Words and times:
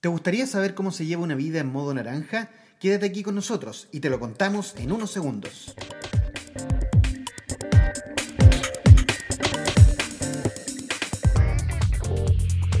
¿Te 0.00 0.08
gustaría 0.08 0.46
saber 0.46 0.74
cómo 0.74 0.92
se 0.92 1.04
lleva 1.04 1.22
una 1.22 1.34
vida 1.34 1.60
en 1.60 1.70
modo 1.70 1.92
naranja? 1.92 2.48
Quédate 2.78 3.04
aquí 3.04 3.22
con 3.22 3.34
nosotros 3.34 3.86
y 3.92 4.00
te 4.00 4.08
lo 4.08 4.18
contamos 4.18 4.74
en 4.78 4.92
unos 4.92 5.10
segundos. 5.10 5.74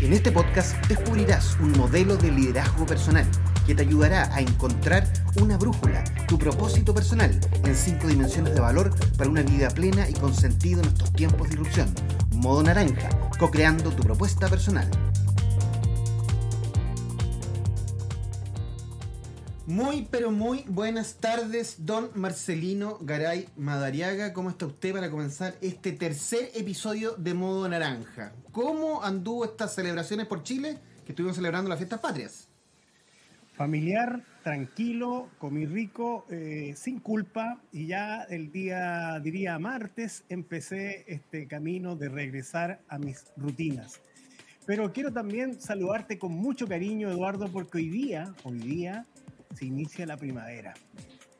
En 0.00 0.14
este 0.14 0.32
podcast 0.32 0.74
descubrirás 0.86 1.58
un 1.60 1.72
modelo 1.72 2.16
de 2.16 2.32
liderazgo 2.32 2.86
personal 2.86 3.26
que 3.66 3.74
te 3.74 3.82
ayudará 3.82 4.34
a 4.34 4.40
encontrar 4.40 5.06
una 5.42 5.58
brújula, 5.58 6.02
tu 6.26 6.38
propósito 6.38 6.94
personal 6.94 7.38
en 7.64 7.76
cinco 7.76 8.08
dimensiones 8.08 8.54
de 8.54 8.60
valor 8.60 8.94
para 9.18 9.28
una 9.28 9.42
vida 9.42 9.68
plena 9.68 10.08
y 10.08 10.14
con 10.14 10.34
sentido 10.34 10.80
en 10.80 10.88
estos 10.88 11.12
tiempos 11.12 11.50
de 11.50 11.56
irrupción. 11.56 11.94
Modo 12.36 12.62
naranja, 12.62 13.10
co-creando 13.38 13.90
tu 13.90 14.02
propuesta 14.02 14.48
personal. 14.48 14.90
Muy, 19.70 20.04
pero 20.10 20.32
muy 20.32 20.64
buenas 20.66 21.20
tardes, 21.20 21.86
don 21.86 22.10
Marcelino 22.16 22.98
Garay 23.02 23.46
Madariaga. 23.56 24.32
¿Cómo 24.32 24.50
está 24.50 24.66
usted 24.66 24.92
para 24.92 25.12
comenzar 25.12 25.54
este 25.60 25.92
tercer 25.92 26.50
episodio 26.56 27.12
de 27.12 27.34
Modo 27.34 27.68
Naranja? 27.68 28.32
¿Cómo 28.50 29.04
anduvo 29.04 29.44
estas 29.44 29.72
celebraciones 29.72 30.26
por 30.26 30.42
Chile 30.42 30.76
que 31.06 31.12
estuvimos 31.12 31.36
celebrando 31.36 31.68
las 31.68 31.78
fiestas 31.78 32.00
patrias? 32.00 32.48
Familiar, 33.54 34.24
tranquilo, 34.42 35.28
comí 35.38 35.66
rico, 35.66 36.26
eh, 36.30 36.74
sin 36.76 36.98
culpa 36.98 37.60
y 37.70 37.86
ya 37.86 38.22
el 38.22 38.50
día, 38.50 39.20
diría 39.20 39.56
martes, 39.60 40.24
empecé 40.28 41.04
este 41.06 41.46
camino 41.46 41.94
de 41.94 42.08
regresar 42.08 42.80
a 42.88 42.98
mis 42.98 43.24
rutinas. 43.36 44.00
Pero 44.66 44.92
quiero 44.92 45.12
también 45.12 45.60
saludarte 45.60 46.18
con 46.18 46.32
mucho 46.32 46.66
cariño, 46.66 47.08
Eduardo, 47.08 47.46
porque 47.52 47.78
hoy 47.78 47.88
día, 47.88 48.34
hoy 48.42 48.58
día 48.58 49.06
se 49.54 49.66
inicia 49.66 50.06
la 50.06 50.16
primavera. 50.16 50.74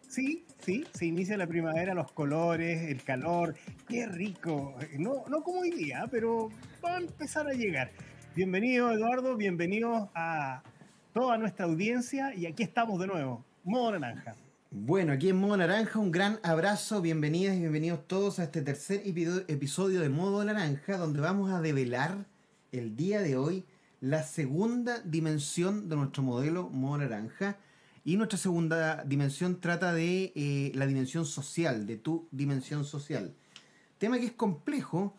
Sí, 0.08 0.44
sí, 0.58 0.84
se 0.92 1.06
inicia 1.06 1.36
la 1.36 1.46
primavera, 1.46 1.94
los 1.94 2.10
colores, 2.12 2.90
el 2.90 3.02
calor, 3.02 3.54
qué 3.88 4.06
rico. 4.06 4.74
No, 4.98 5.24
no 5.28 5.42
como 5.42 5.60
hoy 5.60 5.70
día, 5.70 6.06
pero 6.10 6.50
va 6.84 6.96
a 6.96 6.98
empezar 6.98 7.46
a 7.46 7.52
llegar. 7.52 7.92
Bienvenido 8.34 8.90
Eduardo, 8.90 9.36
bienvenido 9.36 10.10
a 10.14 10.62
toda 11.12 11.38
nuestra 11.38 11.66
audiencia 11.66 12.34
y 12.34 12.46
aquí 12.46 12.62
estamos 12.62 13.00
de 13.00 13.06
nuevo, 13.06 13.44
Modo 13.64 13.98
Naranja. 13.98 14.34
Bueno, 14.72 15.12
aquí 15.12 15.28
en 15.28 15.36
Modo 15.36 15.56
Naranja, 15.56 15.98
un 15.98 16.12
gran 16.12 16.38
abrazo, 16.42 17.00
bienvenidas 17.00 17.56
y 17.56 17.60
bienvenidos 17.60 18.06
todos 18.06 18.38
a 18.38 18.44
este 18.44 18.62
tercer 18.62 19.02
episodio 19.04 20.00
de 20.00 20.08
Modo 20.08 20.44
Naranja, 20.44 20.96
donde 20.96 21.20
vamos 21.20 21.52
a 21.52 21.60
develar 21.60 22.26
el 22.72 22.96
día 22.96 23.20
de 23.20 23.36
hoy 23.36 23.64
la 24.00 24.22
segunda 24.22 25.00
dimensión 25.00 25.88
de 25.88 25.96
nuestro 25.96 26.22
modelo 26.22 26.68
Modo 26.70 26.98
Naranja 26.98 27.56
y 28.11 28.16
nuestra 28.16 28.41
segunda 28.41 29.05
dimensión 29.05 29.61
trata 29.61 29.92
de 29.92 30.33
eh, 30.34 30.72
la 30.75 30.89
dimensión 30.89 31.25
social, 31.25 31.86
de 31.86 31.97
tu 31.97 32.27
dimensión 32.33 32.84
social. 32.84 33.36
Tema 33.98 34.19
que 34.19 34.27
es 34.27 34.33
complejo 34.33 35.14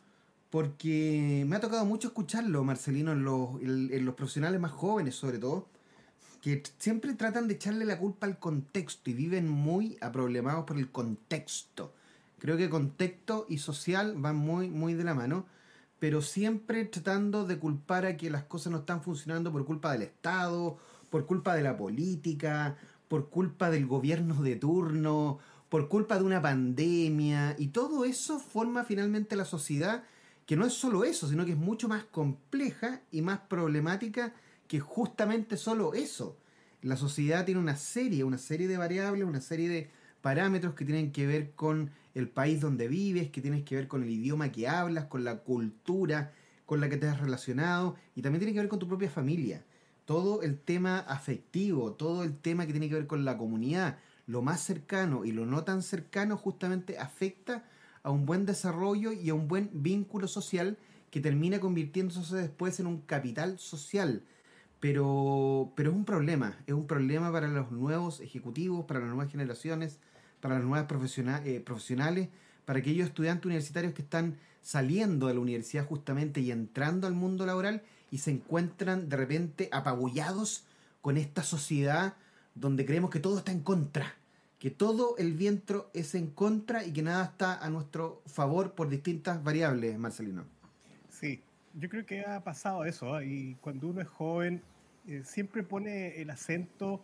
porque 0.50 1.46
me 1.48 1.56
ha 1.56 1.62
tocado 1.62 1.86
mucho 1.86 2.10
escucharlo, 2.10 2.66
Marcelino, 2.66 3.14
en 3.14 3.24
los, 3.24 3.62
los 3.62 4.16
profesionales 4.16 4.60
más 4.60 4.74
jóvenes 4.74 5.16
sobre 5.16 5.38
todo, 5.38 5.70
que 6.42 6.64
siempre 6.80 7.14
tratan 7.14 7.48
de 7.48 7.54
echarle 7.54 7.86
la 7.86 7.98
culpa 7.98 8.28
al 8.28 8.40
contexto 8.40 9.10
y 9.10 9.14
viven 9.14 9.48
muy 9.48 9.98
aproblemados 10.02 10.66
por 10.66 10.78
el 10.78 10.92
contexto. 10.92 11.94
Creo 12.40 12.58
que 12.58 12.70
contexto 12.70 13.46
y 13.48 13.60
social 13.60 14.16
van 14.18 14.36
muy, 14.36 14.70
muy 14.70 14.96
de 14.96 15.06
la 15.06 15.14
mano, 15.14 15.46
pero 15.98 16.22
siempre 16.22 16.84
tratando 16.84 17.46
de 17.46 17.58
culpar 17.58 18.06
a 18.06 18.18
que 18.18 18.30
las 18.30 18.44
cosas 18.44 18.74
no 18.74 18.80
están 18.80 19.02
funcionando 19.02 19.50
por 19.50 19.64
culpa 19.64 19.94
del 19.94 20.02
Estado 20.02 20.78
por 21.12 21.28
culpa 21.28 21.54
de 21.54 21.62
la 21.62 21.78
política, 21.78 22.78
por 23.08 23.30
culpa 23.30 23.70
del 23.70 23.86
gobierno 23.86 24.42
de 24.42 24.56
turno, 24.56 25.38
por 25.70 25.90
culpa 25.90 26.18
de 26.18 26.24
una 26.24 26.42
pandemia, 26.42 27.56
y 27.60 27.68
todo 27.68 28.06
eso 28.06 28.40
forma 28.40 28.86
finalmente 28.86 29.36
la 29.36 29.46
sociedad, 29.46 30.04
que 30.46 30.56
no 30.56 30.66
es 30.66 30.74
solo 30.74 31.04
eso, 31.04 31.28
sino 31.28 31.46
que 31.46 31.52
es 31.52 31.58
mucho 31.58 31.88
más 31.88 32.06
compleja 32.06 33.02
y 33.12 33.22
más 33.22 33.40
problemática 33.42 34.34
que 34.68 34.80
justamente 34.80 35.58
solo 35.58 35.94
eso. 35.94 36.38
La 36.82 36.96
sociedad 36.96 37.46
tiene 37.46 37.60
una 37.60 37.76
serie, 37.76 38.24
una 38.24 38.38
serie 38.38 38.70
de 38.70 38.78
variables, 38.78 39.26
una 39.26 39.42
serie 39.42 39.68
de 39.70 39.90
parámetros 40.22 40.76
que 40.76 40.86
tienen 40.86 41.12
que 41.12 41.28
ver 41.28 41.52
con 41.52 41.92
el 42.16 42.30
país 42.30 42.62
donde 42.62 42.88
vives, 42.88 43.30
que 43.32 43.42
tienen 43.42 43.66
que 43.66 43.76
ver 43.76 43.90
con 43.90 44.02
el 44.02 44.10
idioma 44.10 44.52
que 44.52 44.68
hablas, 44.70 45.06
con 45.06 45.26
la 45.26 45.40
cultura 45.40 46.34
con 46.66 46.80
la 46.80 46.88
que 46.88 46.96
te 46.96 47.06
has 47.06 47.20
relacionado, 47.20 47.98
y 48.16 48.22
también 48.22 48.40
tiene 48.40 48.54
que 48.54 48.62
ver 48.62 48.70
con 48.70 48.80
tu 48.80 48.88
propia 48.88 49.10
familia 49.10 49.66
todo 50.06 50.42
el 50.42 50.60
tema 50.60 51.00
afectivo, 51.00 51.94
todo 51.94 52.24
el 52.24 52.38
tema 52.38 52.66
que 52.66 52.74
tiene 52.74 52.90
que 52.90 52.96
ver 52.96 53.08
con 53.08 53.26
la 53.26 53.38
comunidad, 53.38 53.98
lo 54.28 54.42
más 54.42 54.62
cercano 54.62 55.26
y 55.26 55.32
lo 55.32 55.46
no 55.46 55.64
tan 55.64 55.82
cercano 55.82 56.38
justamente 56.38 56.98
afecta 56.98 57.66
a 58.04 58.12
un 58.12 58.26
buen 58.26 58.46
desarrollo 58.46 59.12
y 59.12 59.30
a 59.30 59.34
un 59.34 59.48
buen 59.48 59.70
vínculo 59.74 60.28
social 60.28 60.78
que 61.12 61.20
termina 61.20 61.60
convirtiéndose 61.60 62.36
después 62.36 62.80
en 62.80 62.88
un 62.88 63.02
capital 63.02 63.60
social. 63.60 64.24
Pero, 64.80 65.74
pero 65.76 65.92
es 65.92 65.96
un 65.96 66.06
problema, 66.06 66.58
es 66.66 66.74
un 66.74 66.88
problema 66.88 67.32
para 67.32 67.48
los 67.48 67.72
nuevos 67.72 68.20
ejecutivos, 68.20 68.86
para 68.86 69.00
las 69.02 69.10
nuevas 69.10 69.32
generaciones, 69.32 70.00
para 70.40 70.56
las 70.56 70.64
nuevas 70.64 70.88
eh, 71.46 71.60
profesionales, 71.60 72.30
para 72.66 72.80
aquellos 72.80 73.08
estudiantes 73.08 73.46
universitarios 73.46 73.94
que 73.94 74.02
están 74.02 74.38
saliendo 74.62 75.28
de 75.28 75.36
la 75.36 75.40
universidad 75.40 75.86
justamente 75.86 76.42
y 76.42 76.52
entrando 76.52 77.06
al 77.06 77.14
mundo 77.14 77.46
laboral 77.46 77.84
y 78.12 78.20
se 78.20 78.30
encuentran 78.30 79.10
de 79.10 79.18
repente 79.18 79.70
apabullados 79.72 80.66
con 81.02 81.18
esta 81.18 81.42
sociedad 81.42 82.14
donde 82.54 82.86
creemos 82.86 83.10
que 83.10 83.20
todo 83.20 83.40
está 83.40 83.52
en 83.52 83.62
contra, 83.62 84.14
que 84.60 84.70
todo 84.70 85.18
el 85.18 85.34
viento 85.34 85.90
es 85.94 86.14
en 86.14 86.28
contra 86.28 86.86
y 86.86 86.92
que 86.92 87.02
nada 87.02 87.24
está 87.24 87.58
a 87.58 87.70
nuestro 87.70 88.22
favor 88.28 88.74
por 88.74 88.90
distintas 88.90 89.44
variables, 89.44 89.98
Marcelino. 89.98 90.46
Sí, 91.10 91.42
yo 91.74 91.90
creo 91.90 92.06
que 92.06 92.22
ha 92.26 92.44
pasado 92.44 92.86
eso 92.86 93.20
¿eh? 93.20 93.28
y 93.28 93.56
cuando 93.56 93.88
uno 93.88 94.02
es 94.02 94.08
joven 94.08 94.62
eh, 95.08 95.24
siempre 95.24 95.64
pone 95.64 96.22
el 96.22 96.30
acento 96.30 97.02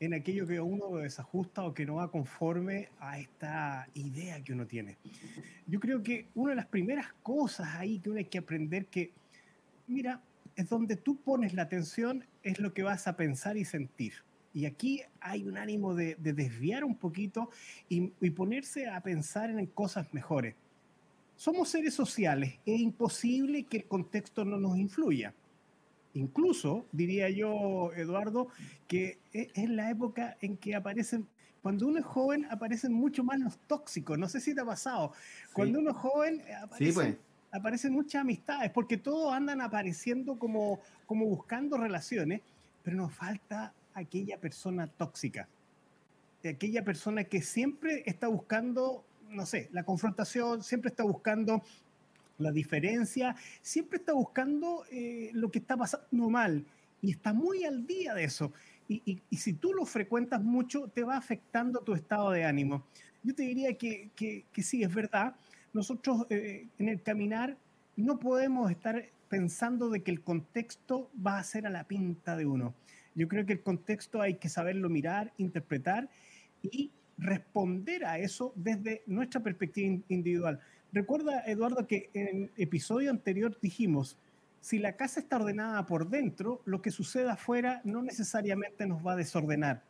en 0.00 0.12
aquello 0.14 0.46
que 0.46 0.60
uno 0.60 0.96
desajusta 0.96 1.64
o 1.64 1.72
que 1.72 1.86
no 1.86 1.96
va 1.96 2.10
conforme 2.10 2.88
a 3.00 3.18
esta 3.18 3.88
idea 3.94 4.42
que 4.42 4.52
uno 4.52 4.66
tiene. 4.66 4.96
Yo 5.66 5.80
creo 5.80 6.02
que 6.02 6.26
una 6.34 6.50
de 6.50 6.56
las 6.56 6.66
primeras 6.66 7.12
cosas 7.22 7.68
ahí 7.76 7.98
que 7.98 8.10
uno 8.10 8.18
hay 8.18 8.26
que 8.26 8.38
aprender 8.38 8.86
que, 8.86 9.12
mira, 9.86 10.20
es 10.58 10.68
donde 10.68 10.96
tú 10.96 11.20
pones 11.20 11.54
la 11.54 11.62
atención, 11.62 12.24
es 12.42 12.58
lo 12.58 12.74
que 12.74 12.82
vas 12.82 13.06
a 13.06 13.16
pensar 13.16 13.56
y 13.56 13.64
sentir. 13.64 14.14
Y 14.52 14.66
aquí 14.66 15.02
hay 15.20 15.46
un 15.46 15.56
ánimo 15.56 15.94
de, 15.94 16.16
desviar 16.16 16.82
un 16.82 16.96
poquito 16.96 17.48
y, 17.88 18.10
ponerse 18.30 18.88
a 18.88 19.00
pensar 19.00 19.50
en 19.50 19.66
cosas 19.66 20.12
mejores. 20.12 20.56
Somos 21.36 21.68
seres 21.68 21.94
sociales, 21.94 22.58
es 22.66 22.80
imposible 22.80 23.62
que 23.66 23.76
el 23.76 23.84
contexto 23.84 24.44
no 24.44 24.58
nos 24.58 24.76
influya. 24.76 25.32
Incluso, 26.14 26.86
diría 26.90 27.30
yo, 27.30 27.92
Eduardo, 27.94 28.48
que 28.88 29.20
e, 29.32 29.52
es 29.54 29.70
la 29.70 29.90
época 29.90 30.36
en 30.40 30.56
que 30.56 30.74
aparecen 30.74 31.28
cuando 31.62 31.86
uno 31.86 32.00
es 32.00 32.04
joven 32.04 32.46
aparecen 32.50 32.92
mucho 32.92 33.22
más 33.22 33.38
los 33.38 33.58
tóxicos. 33.68 34.18
No 34.18 34.28
sé 34.28 34.40
si 34.40 34.56
te 34.56 34.60
ha 34.60 34.64
pasado. 34.64 35.12
Cuando 35.52 35.78
uno 35.78 35.90
es 35.90 35.96
joven 35.96 36.42
aparecen, 36.62 36.94
pues 36.94 37.16
aparecen 37.50 37.92
muchas 37.92 38.22
amistades, 38.22 38.70
porque 38.70 38.96
todos 38.96 39.32
andan 39.32 39.60
apareciendo 39.60 40.38
como, 40.38 40.80
como 41.06 41.26
buscando 41.26 41.76
relaciones, 41.76 42.42
pero 42.82 42.96
nos 42.96 43.12
falta 43.14 43.72
aquella 43.94 44.38
persona 44.38 44.86
tóxica, 44.86 45.48
aquella 46.48 46.84
persona 46.84 47.24
que 47.24 47.42
siempre 47.42 48.02
está 48.06 48.28
buscando, 48.28 49.04
no 49.28 49.44
sé, 49.44 49.68
la 49.72 49.82
confrontación, 49.82 50.62
siempre 50.62 50.90
está 50.90 51.02
buscando 51.02 51.62
la 52.38 52.52
diferencia, 52.52 53.34
siempre 53.60 53.98
está 53.98 54.12
buscando 54.12 54.84
eh, 54.90 55.30
lo 55.32 55.50
que 55.50 55.58
está 55.58 55.76
pasando 55.76 56.30
mal 56.30 56.64
y 57.02 57.10
está 57.10 57.32
muy 57.32 57.64
al 57.64 57.86
día 57.86 58.14
de 58.14 58.24
eso. 58.24 58.52
Y, 58.90 59.20
si 59.36 59.52
tú 59.52 59.74
lo 59.74 59.84
frecuentas 59.84 60.42
mucho, 60.42 60.88
te 60.88 61.04
va 61.04 61.18
afectando 61.18 61.80
tu 61.80 61.92
estado 61.92 62.30
de 62.30 62.44
ánimo. 62.44 62.86
Yo 63.22 63.34
te 63.34 63.42
diría 63.42 63.76
que, 63.76 64.08
que, 64.16 64.46
que 64.50 64.62
sí, 64.62 64.82
es 64.82 64.94
verdad, 64.94 65.34
nosotros 65.78 66.26
eh, 66.28 66.66
en 66.78 66.88
el 66.88 67.02
caminar 67.02 67.56
no 67.96 68.18
podemos 68.18 68.70
estar 68.70 69.04
pensando 69.28 69.88
de 69.90 70.02
que 70.02 70.10
el 70.10 70.22
contexto 70.22 71.08
va 71.24 71.38
a 71.38 71.44
ser 71.44 71.66
a 71.66 71.70
la 71.70 71.84
pinta 71.84 72.36
de 72.36 72.46
uno. 72.46 72.74
Yo 73.14 73.28
creo 73.28 73.46
que 73.46 73.52
el 73.52 73.62
contexto 73.62 74.20
hay 74.20 74.34
que 74.34 74.48
saberlo 74.48 74.88
mirar, 74.88 75.32
interpretar 75.38 76.08
y 76.62 76.90
responder 77.16 78.04
a 78.04 78.18
eso 78.18 78.52
desde 78.56 79.02
nuestra 79.06 79.40
perspectiva 79.40 80.00
individual. 80.08 80.60
Recuerda, 80.92 81.44
Eduardo, 81.46 81.86
que 81.86 82.10
en 82.12 82.26
el 82.26 82.50
episodio 82.56 83.10
anterior 83.10 83.56
dijimos, 83.60 84.18
si 84.60 84.78
la 84.78 84.96
casa 84.96 85.20
está 85.20 85.36
ordenada 85.36 85.86
por 85.86 86.08
dentro, 86.08 86.60
lo 86.64 86.82
que 86.82 86.90
suceda 86.90 87.34
afuera 87.34 87.80
no 87.84 88.02
necesariamente 88.02 88.86
nos 88.86 89.06
va 89.06 89.12
a 89.12 89.16
desordenar. 89.16 89.84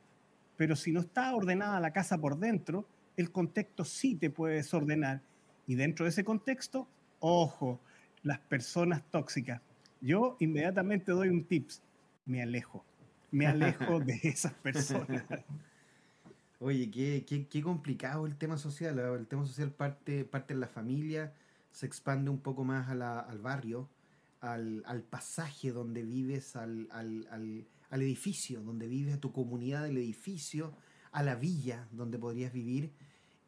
Pero 0.56 0.76
si 0.76 0.92
no 0.92 1.00
está 1.00 1.34
ordenada 1.34 1.80
la 1.80 1.92
casa 1.92 2.18
por 2.18 2.38
dentro, 2.38 2.86
el 3.16 3.30
contexto 3.30 3.84
sí 3.84 4.14
te 4.14 4.30
puede 4.30 4.56
desordenar. 4.56 5.22
Y 5.68 5.74
dentro 5.74 6.04
de 6.04 6.10
ese 6.10 6.24
contexto, 6.24 6.88
ojo, 7.20 7.78
las 8.22 8.38
personas 8.40 9.02
tóxicas. 9.10 9.60
Yo 10.00 10.36
inmediatamente 10.40 11.12
doy 11.12 11.28
un 11.28 11.44
tips, 11.44 11.82
me 12.24 12.42
alejo. 12.42 12.84
me 13.30 13.46
alejo 13.46 14.00
de 14.00 14.18
esas 14.22 14.54
personas. 14.54 15.24
Oye, 16.58 16.90
qué, 16.90 17.24
qué, 17.28 17.46
qué, 17.46 17.62
complicado 17.62 18.24
el 18.24 18.36
tema 18.36 18.56
social. 18.56 18.98
El 18.98 19.26
tema 19.26 19.44
social 19.44 19.70
parte, 19.70 20.24
parte 20.24 20.54
en 20.54 20.60
la 20.60 20.68
familia, 20.68 21.34
se 21.70 21.84
expande 21.84 22.30
un 22.30 22.38
poco 22.38 22.64
más 22.64 22.88
a 22.88 22.94
la, 22.94 23.20
al 23.20 23.38
barrio, 23.38 23.90
al, 24.40 24.82
al, 24.86 25.02
pasaje 25.02 25.70
donde 25.70 26.02
vives, 26.02 26.56
al, 26.56 26.88
al, 26.90 27.28
al, 27.90 28.02
edificio 28.02 28.62
donde 28.62 28.88
vives, 28.88 29.16
a 29.16 29.20
tu 29.20 29.32
comunidad 29.32 29.84
del 29.84 29.98
edificio, 29.98 30.72
a 31.12 31.22
la 31.22 31.34
villa 31.34 31.86
donde 31.92 32.18
podrías 32.18 32.54
vivir. 32.54 32.90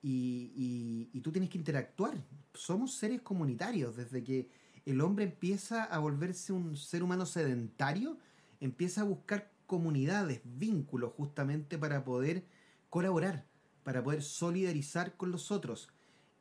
Y, 0.02 0.52
y, 0.56 1.11
y 1.12 1.20
tú 1.20 1.31
tienes 1.31 1.50
que 1.50 1.58
interactuar. 1.58 2.14
Somos 2.55 2.94
seres 2.94 3.20
comunitarios. 3.20 3.97
Desde 3.97 4.25
que 4.25 4.49
el 4.87 5.00
hombre 5.00 5.25
empieza 5.25 5.85
a 5.85 5.99
volverse 5.99 6.52
un 6.52 6.76
ser 6.76 7.02
humano 7.02 7.26
sedentario, 7.26 8.17
empieza 8.61 9.02
a 9.02 9.05
buscar 9.05 9.50
comunidades, 9.67 10.41
vínculos 10.44 11.12
justamente 11.17 11.79
para 11.79 12.05
poder 12.05 12.44
colaborar, 12.88 13.47
para 13.85 14.02
poder 14.02 14.23
solidarizar 14.23 15.17
con 15.17 15.31
los 15.31 15.50
otros. 15.50 15.88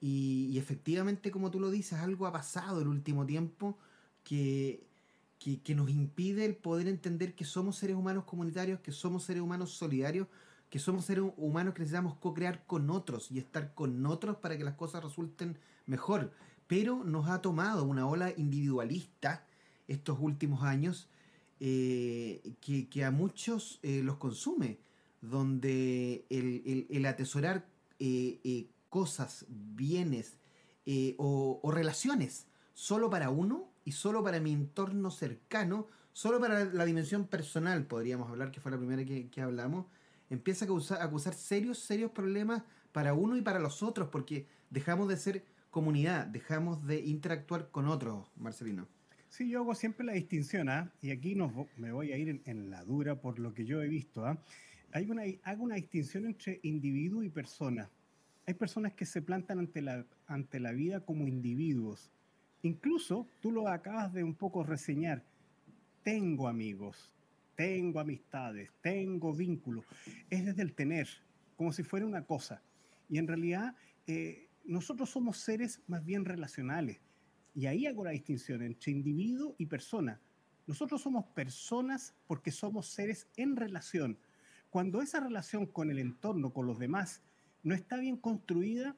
Y, 0.02 0.58
efectivamente, 0.58 1.30
como 1.30 1.52
tú 1.52 1.60
lo 1.60 1.70
dices, 1.70 2.00
algo 2.00 2.26
ha 2.26 2.32
pasado 2.32 2.82
el 2.82 2.88
último 2.88 3.26
tiempo 3.26 3.78
que, 4.24 4.88
que, 5.38 5.76
nos 5.76 5.90
impide 5.90 6.46
el 6.46 6.56
poder 6.56 6.88
entender 6.88 7.36
que 7.36 7.46
somos 7.46 7.76
seres 7.78 7.96
humanos 7.96 8.24
comunitarios, 8.24 8.80
que 8.80 8.92
somos 8.92 9.24
seres 9.24 9.44
humanos 9.44 9.72
solidarios, 9.72 10.28
que 10.70 10.80
somos 10.80 11.06
seres 11.06 11.26
humanos 11.38 11.74
que 11.74 11.80
necesitamos 11.82 12.16
co-crear 12.18 12.66
con 12.66 12.90
otros 12.90 13.32
y 13.32 13.40
estar 13.40 13.74
con 13.74 14.06
otros 14.06 14.38
para 14.38 14.58
que 14.58 14.64
las 14.64 14.76
cosas 14.76 15.04
resulten 15.04 15.58
mejor. 15.86 16.32
Pero 16.68 17.04
nos 17.04 17.28
ha 17.28 17.42
tomado 17.42 17.86
una 17.86 18.08
ola 18.08 18.32
individualista 18.38 19.46
estos 19.88 20.20
últimos 20.20 20.64
años 20.64 21.10
eh, 21.60 22.54
que, 22.62 23.04
a 23.04 23.12
muchos 23.12 23.80
eh, 23.84 24.02
los 24.04 24.16
consume 24.16 24.80
donde 25.22 26.26
el, 26.30 27.06
atesorar 27.06 27.66
eh, 28.00 28.40
eh, 28.46 28.70
cosas, 28.90 29.46
bienes 29.50 30.38
o, 31.18 31.62
relaciones 31.72 32.48
solo 32.74 33.10
para 33.10 33.30
uno 33.30 33.70
y 33.84 33.92
solo 33.92 34.24
para 34.24 34.40
mi 34.40 34.54
entorno 34.54 35.12
cercano, 35.12 35.88
solo 36.14 36.40
para 36.40 36.66
la 36.66 36.86
dimensión 36.86 37.28
personal, 37.28 37.86
podríamos 37.86 38.30
hablar, 38.30 38.52
que 38.52 38.62
fue 38.62 38.72
la 38.72 38.78
primera 38.78 39.04
que, 39.04 39.42
hablamos, 39.42 39.86
empieza 40.30 40.66
a 40.66 40.68
causar, 40.68 41.02
a 41.02 41.10
causar 41.10 41.34
serios, 41.34 41.80
serios 41.80 42.12
problemas 42.12 42.64
para 42.92 43.14
uno 43.14 43.38
y 43.38 43.42
para 43.42 43.60
los 43.60 43.84
otros, 43.84 44.10
porque 44.10 44.48
dejamos 44.70 45.08
de 45.08 45.18
ser 45.18 45.44
comunidad, 45.70 46.28
dejamos 46.28 46.86
de 46.86 47.00
interactuar 47.02 47.70
con 47.70 47.88
otros, 47.88 48.28
Marcelino. 48.36 48.88
Sí, 49.30 49.50
yo 49.50 49.60
hago 49.60 49.76
siempre 49.76 50.06
la 50.06 50.14
distinción, 50.14 50.70
¿ah? 50.70 50.92
y 51.02 51.12
aquí 51.12 51.36
nos, 51.36 51.52
me 51.78 51.92
voy 51.92 52.12
a 52.12 52.18
ir 52.18 52.42
en, 52.46 52.70
la 52.72 52.84
dura 52.84 53.22
por 53.22 53.38
lo 53.38 53.54
que 53.54 53.66
yo 53.66 53.82
he 53.82 53.88
visto. 53.88 54.26
¿ah? 54.26 54.42
hay 54.92 55.10
una, 55.10 55.24
hago 55.44 55.64
una 55.64 55.76
distinción 55.76 56.26
entre 56.26 56.60
individuo 56.64 57.24
y 57.24 57.30
persona. 57.30 57.90
Hay 58.48 58.56
personas 58.56 58.94
que 58.94 59.06
se 59.06 59.22
plantan 59.22 59.60
ante 59.60 59.82
la, 59.82 60.06
ante 60.26 60.60
la 60.60 60.72
vida 60.72 61.02
como 61.02 61.28
individuos. 61.28 62.10
Incluso, 62.64 63.28
tú 63.42 63.52
lo 63.52 63.68
acabas 63.68 64.12
de 64.14 64.24
un 64.24 64.34
poco 64.34 64.64
reseñar, 64.64 65.24
tengo 66.04 66.48
amigos, 66.48 67.12
tengo 67.60 68.00
amistades, 68.00 68.72
tengo 68.82 69.34
vínculos. 69.34 69.84
Es 70.30 70.46
desde 70.46 70.62
el 70.62 70.74
tener, 70.74 71.10
como 71.58 71.74
si 71.74 71.84
fuera 71.84 72.06
una 72.06 72.24
cosa. 72.24 72.64
Y 73.10 73.18
en 73.18 73.28
realidad, 73.28 73.76
eh, 74.08 74.48
nosotros 74.64 75.10
somos 75.10 75.40
seres 75.40 75.82
más 75.88 76.06
bien 76.06 76.24
relacionales. 76.24 77.02
Y 77.54 77.66
ahí 77.66 77.86
hago 77.86 78.06
la 78.06 78.12
distinción 78.12 78.62
entre 78.62 78.94
individuo 78.94 79.56
y 79.58 79.66
persona. 79.66 80.22
Nosotros 80.68 81.02
somos 81.02 81.26
personas 81.26 82.16
porque 82.28 82.50
somos 82.50 82.88
seres 82.88 83.28
en 83.36 83.58
relación 83.58 84.18
cuando 84.70 85.02
esa 85.02 85.20
relación 85.20 85.66
con 85.66 85.90
el 85.90 86.00
entorno, 86.00 86.54
con 86.54 86.68
los 86.68 86.78
demás, 86.78 87.24
no 87.64 87.74
está 87.74 87.98
bien 87.98 88.18
construida, 88.18 88.96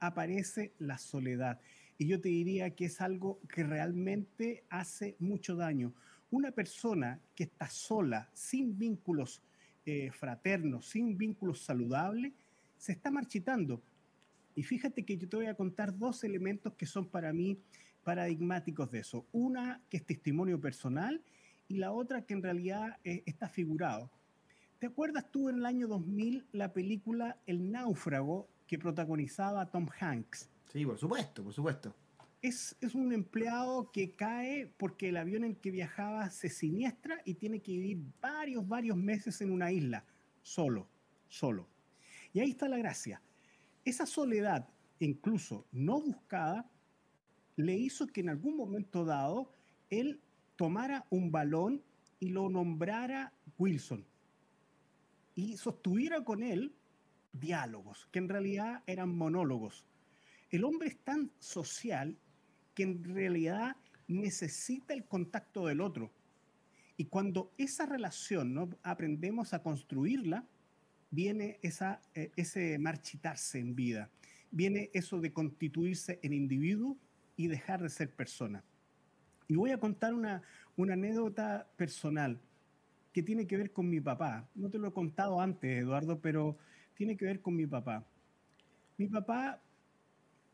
aparece 0.00 0.74
la 0.78 0.98
soledad. 0.98 1.60
Y 1.96 2.08
yo 2.08 2.20
te 2.20 2.28
diría 2.28 2.74
que 2.74 2.86
es 2.86 3.00
algo 3.00 3.40
que 3.48 3.62
realmente 3.62 4.64
hace 4.68 5.16
mucho 5.20 5.54
daño. 5.54 5.94
Una 6.32 6.50
persona 6.50 7.20
que 7.34 7.44
está 7.44 7.68
sola, 7.68 8.30
sin 8.32 8.78
vínculos 8.78 9.42
eh, 9.84 10.10
fraternos, 10.10 10.86
sin 10.86 11.18
vínculos 11.18 11.60
saludables, 11.60 12.32
se 12.78 12.92
está 12.92 13.10
marchitando. 13.10 13.82
Y 14.54 14.62
fíjate 14.62 15.04
que 15.04 15.18
yo 15.18 15.28
te 15.28 15.36
voy 15.36 15.46
a 15.46 15.54
contar 15.54 15.96
dos 15.96 16.24
elementos 16.24 16.72
que 16.72 16.86
son 16.86 17.06
para 17.06 17.34
mí 17.34 17.58
paradigmáticos 18.02 18.90
de 18.90 19.00
eso. 19.00 19.26
Una 19.30 19.82
que 19.90 19.98
es 19.98 20.06
testimonio 20.06 20.58
personal 20.58 21.22
y 21.68 21.76
la 21.76 21.92
otra 21.92 22.24
que 22.24 22.32
en 22.32 22.42
realidad 22.42 22.98
eh, 23.04 23.22
está 23.26 23.50
figurado. 23.50 24.10
¿Te 24.78 24.86
acuerdas 24.86 25.30
tú 25.30 25.50
en 25.50 25.56
el 25.56 25.66
año 25.66 25.86
2000 25.86 26.46
la 26.52 26.72
película 26.72 27.38
El 27.46 27.70
náufrago 27.70 28.48
que 28.66 28.78
protagonizaba 28.78 29.66
Tom 29.66 29.86
Hanks? 30.00 30.48
Sí, 30.72 30.86
por 30.86 30.98
supuesto, 30.98 31.44
por 31.44 31.52
supuesto. 31.52 31.94
Es, 32.42 32.76
es, 32.80 32.94
un 32.94 33.12
empleado 33.12 33.92
que 33.92 34.16
cae 34.16 34.66
porque 34.76 35.08
el 35.10 35.16
avión 35.16 35.44
en 35.44 35.54
que 35.54 35.70
viajaba 35.70 36.28
se 36.30 36.48
siniestra 36.48 37.22
y 37.24 37.34
tiene 37.34 37.60
que 37.60 37.72
vivir 37.72 38.02
varios, 38.20 38.66
varios 38.66 38.96
meses 38.96 39.40
en 39.40 39.52
una 39.52 39.70
isla, 39.70 40.04
solo, 40.42 40.88
solo. 41.28 41.68
Y 42.32 42.40
ahí 42.40 42.50
está 42.50 42.68
la 42.68 42.78
gracia. 42.78 43.22
Esa 43.84 44.06
soledad, 44.06 44.68
incluso 44.98 45.66
no 45.70 46.00
buscada, 46.00 46.68
le 47.54 47.74
hizo 47.74 48.08
que 48.08 48.22
en 48.22 48.30
algún 48.30 48.56
momento 48.56 49.04
dado 49.04 49.54
él 49.88 50.20
tomara 50.56 51.06
un 51.10 51.30
balón 51.30 51.82
y 52.18 52.30
lo 52.30 52.48
nombrara 52.48 53.32
Wilson 53.58 54.04
y 55.34 55.56
sostuviera 55.56 56.24
con 56.24 56.42
él 56.42 56.74
diálogos, 57.32 58.08
que 58.12 58.18
en 58.18 58.28
realidad 58.28 58.82
eran 58.86 59.16
monólogos. 59.16 59.86
El 60.50 60.64
hombre 60.64 60.88
es 60.88 60.98
tan 60.98 61.32
social 61.38 62.18
que 62.74 62.82
en 62.82 63.04
realidad 63.04 63.76
necesita 64.08 64.94
el 64.94 65.04
contacto 65.04 65.66
del 65.66 65.80
otro. 65.80 66.12
Y 66.96 67.06
cuando 67.06 67.52
esa 67.58 67.86
relación 67.86 68.54
no 68.54 68.70
aprendemos 68.82 69.54
a 69.54 69.62
construirla, 69.62 70.46
viene 71.10 71.58
esa, 71.62 72.00
eh, 72.14 72.30
ese 72.36 72.78
marchitarse 72.78 73.58
en 73.58 73.74
vida, 73.74 74.10
viene 74.50 74.90
eso 74.92 75.20
de 75.20 75.32
constituirse 75.32 76.18
en 76.22 76.32
individuo 76.32 76.96
y 77.36 77.46
dejar 77.46 77.82
de 77.82 77.88
ser 77.88 78.14
persona. 78.14 78.64
Y 79.48 79.56
voy 79.56 79.70
a 79.70 79.78
contar 79.78 80.14
una, 80.14 80.42
una 80.76 80.94
anécdota 80.94 81.70
personal 81.76 82.40
que 83.12 83.22
tiene 83.22 83.46
que 83.46 83.56
ver 83.56 83.72
con 83.72 83.88
mi 83.88 84.00
papá. 84.00 84.48
No 84.54 84.70
te 84.70 84.78
lo 84.78 84.88
he 84.88 84.92
contado 84.92 85.40
antes, 85.40 85.82
Eduardo, 85.82 86.20
pero 86.20 86.56
tiene 86.94 87.16
que 87.16 87.26
ver 87.26 87.40
con 87.40 87.56
mi 87.56 87.66
papá. 87.66 88.06
Mi 88.96 89.06
papá, 89.08 89.60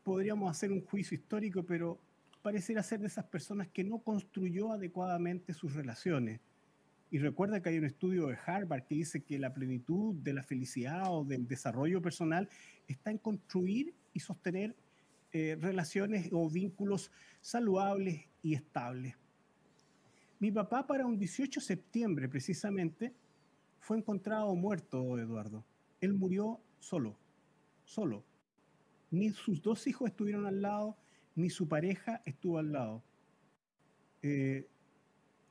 podríamos 0.03 0.49
hacer 0.49 0.71
un 0.71 0.81
juicio 0.81 1.15
histórico, 1.15 1.63
pero 1.63 2.01
pareciera 2.41 2.83
ser 2.83 2.99
de 2.99 3.07
esas 3.07 3.25
personas 3.25 3.67
que 3.67 3.83
no 3.83 3.99
construyó 3.99 4.71
adecuadamente 4.71 5.53
sus 5.53 5.73
relaciones. 5.73 6.39
Y 7.11 7.17
recuerda 7.17 7.61
que 7.61 7.69
hay 7.69 7.79
un 7.79 7.85
estudio 7.85 8.27
de 8.27 8.37
Harvard 8.45 8.83
que 8.83 8.95
dice 8.95 9.21
que 9.21 9.39
la 9.39 9.53
plenitud 9.53 10.15
de 10.15 10.33
la 10.33 10.43
felicidad 10.43 11.11
o 11.11 11.25
del 11.25 11.47
desarrollo 11.47 12.01
personal 12.01 12.47
está 12.87 13.09
en 13.09 13.17
construir 13.17 13.95
y 14.13 14.19
sostener 14.19 14.75
eh, 15.31 15.57
relaciones 15.59 16.29
o 16.31 16.49
vínculos 16.49 17.11
saludables 17.41 18.27
y 18.41 18.53
estables. 18.53 19.15
Mi 20.39 20.51
papá 20.51 20.87
para 20.87 21.05
un 21.05 21.17
18 21.17 21.59
de 21.59 21.65
septiembre 21.65 22.29
precisamente 22.29 23.13
fue 23.79 23.97
encontrado 23.97 24.55
muerto, 24.55 25.17
Eduardo. 25.17 25.65
Él 25.99 26.13
murió 26.13 26.61
solo, 26.79 27.17
solo. 27.83 28.23
Ni 29.11 29.31
sus 29.31 29.61
dos 29.61 29.85
hijos 29.87 30.09
estuvieron 30.09 30.45
al 30.45 30.61
lado, 30.61 30.95
ni 31.39 31.49
su 31.49 31.67
pareja 31.67 32.21
estuvo 32.25 32.57
al 32.57 32.71
lado. 32.73 33.03
Eh, 34.21 34.67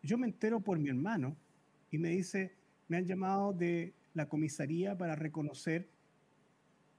yo 0.02 0.18
me 0.18 0.26
entero 0.26 0.60
por 0.60 0.78
mi 0.78 0.90
hermano 0.90 1.36
y 1.90 1.98
me 1.98 2.10
dice, 2.10 2.54
me 2.88 2.98
han 2.98 3.06
llamado 3.06 3.52
de 3.52 3.94
la 4.12 4.28
comisaría 4.28 4.96
para 4.96 5.14
reconocer 5.16 5.88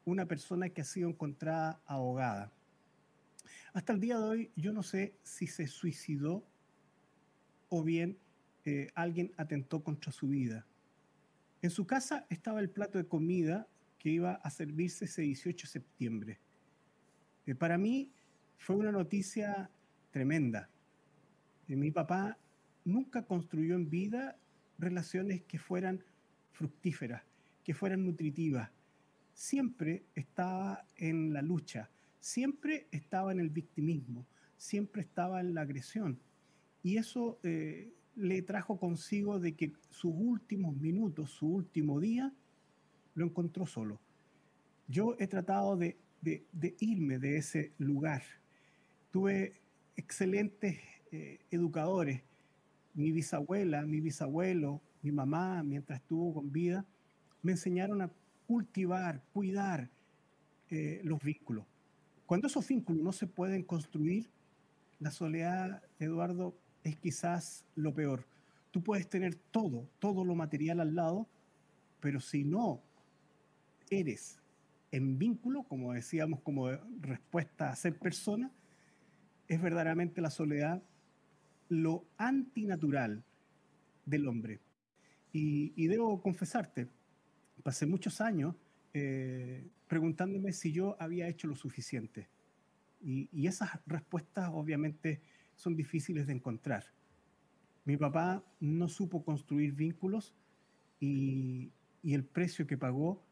una 0.06 0.26
persona 0.26 0.70
que 0.70 0.82
ha 0.82 0.86
sido 0.86 1.10
encontrada 1.10 1.82
ahogada. 1.86 2.52
Hasta 3.74 3.94
el 3.94 4.00
día 4.00 4.18
de 4.18 4.24
hoy 4.24 4.52
yo 4.56 4.74
no 4.74 4.82
sé 4.82 5.14
si 5.22 5.46
se 5.46 5.68
suicidó 5.68 6.44
o 7.70 7.84
bien 7.84 8.18
eh, 8.66 8.90
alguien 8.96 9.32
atentó 9.38 9.84
contra 9.84 10.12
su 10.12 10.30
vida. 10.30 10.66
En 11.62 11.70
su 11.70 11.86
casa 11.86 12.26
estaba 12.30 12.60
el 12.60 12.72
plato 12.72 12.98
de 12.98 13.08
comida 13.08 13.68
que 14.00 14.10
iba 14.10 14.34
a 14.34 14.50
servirse 14.50 15.06
ese 15.06 15.22
18 15.22 15.68
de 15.68 15.72
septiembre. 15.72 16.40
Eh, 17.46 17.54
para 17.54 17.78
mí 17.78 18.12
fue 18.60 18.76
una 18.76 18.92
noticia 18.92 19.72
tremenda. 20.12 20.70
Mi 21.68 21.90
papá 21.90 22.38
nunca 22.86 23.26
construyó 23.26 23.74
en 23.76 23.90
vida 23.90 24.38
relaciones 24.78 25.42
que 25.42 25.58
fueran 25.58 26.04
fructíferas, 26.52 27.24
que 27.64 27.74
fueran 27.74 28.06
nutritivas. 28.06 28.70
Siempre 29.34 30.04
estaba 30.14 30.86
en 30.98 31.34
la 31.34 31.42
lucha, 31.42 31.90
siempre 32.20 32.88
estaba 32.92 33.32
en 33.32 33.40
el 33.40 33.50
victimismo, 33.50 34.28
siempre 34.58 35.02
estaba 35.02 35.40
en 35.40 35.56
la 35.56 35.62
agresión. 35.62 36.20
Y 36.84 36.98
eso 36.98 37.40
eh, 37.44 37.92
le 38.16 38.42
trajo 38.42 38.78
consigo 38.78 39.40
de 39.40 39.56
que 39.56 39.74
sus 39.90 40.14
últimos 40.14 40.76
minutos, 40.76 41.32
su 41.32 41.48
último 41.48 42.00
día, 42.00 42.34
lo 43.16 43.26
encontró 43.26 43.66
solo. 43.66 44.00
Yo 44.88 45.16
he 45.20 45.28
tratado 45.28 45.78
de, 45.78 45.98
irme 46.80 47.20
de 47.20 47.38
ese 47.38 47.74
lugar. 47.78 48.24
Tuve 49.12 49.54
excelentes 49.96 50.80
eh, 51.12 51.40
educadores. 51.52 52.22
Mi 52.94 53.12
bisabuela, 53.12 53.82
mi 53.84 54.00
bisabuelo, 54.00 54.82
mi 55.02 55.12
mamá, 55.12 55.64
mientras 55.64 56.00
estuvo 56.00 56.34
con 56.34 56.52
vida, 56.52 56.86
me 57.42 57.54
enseñaron 57.54 58.02
a 58.02 58.12
cultivar, 58.48 59.22
cuidar 59.34 59.90
eh, 60.70 61.02
los 61.04 61.22
vínculos. 61.22 61.66
Cuando 62.26 62.48
esos 62.48 62.68
vínculos 62.68 63.02
no 63.02 63.12
se 63.12 63.26
pueden 63.26 63.64
construir, 63.64 64.30
la 65.00 65.12
soledad, 65.12 65.82
Eduardo, 66.00 66.54
es 66.84 66.98
quizás 66.98 67.66
lo 67.76 67.94
peor. 67.94 68.26
Tú 68.72 68.84
puedes 68.84 69.10
tener 69.10 69.36
todo, 69.36 69.88
todo 70.00 70.26
lo 70.26 70.36
material 70.36 70.80
al 70.80 70.94
lado, 70.94 71.26
pero 72.02 72.20
si 72.20 72.44
no 72.44 72.82
eres 73.90 74.38
en 74.92 75.18
vínculo, 75.18 75.64
como 75.64 75.94
decíamos, 75.94 76.42
como 76.42 76.70
respuesta 77.02 77.70
a 77.70 77.76
ser 77.76 77.98
persona, 77.98 78.52
es 79.50 79.62
verdaderamente 79.62 80.22
la 80.22 80.30
soledad 80.30 80.82
lo 81.68 82.06
antinatural 82.18 83.24
del 84.06 84.28
hombre. 84.28 84.62
Y, 85.32 85.88
debo 85.88 86.22
confesarte, 86.22 86.88
pasé 87.62 87.86
muchos 87.86 88.22
años 88.22 88.56
eh, 88.94 89.68
preguntándome 89.88 90.54
si 90.54 90.72
yo 90.72 90.96
había 91.00 91.28
hecho 91.28 91.48
lo 91.48 91.56
suficiente. 91.56 92.30
Y, 93.02 93.30
y, 93.32 93.48
esas 93.48 93.70
respuestas 93.86 94.50
obviamente 94.54 95.22
son 95.56 95.76
difíciles 95.76 96.26
de 96.28 96.34
encontrar. 96.34 96.86
Mi 97.86 97.98
papá 97.98 98.44
no 98.60 98.88
supo 98.88 99.24
construir 99.24 99.74
vínculos 99.74 100.36
y, 101.00 101.72
y 102.04 102.14
el 102.14 102.24
precio 102.24 102.66
que 102.66 102.78
pagó 102.78 103.24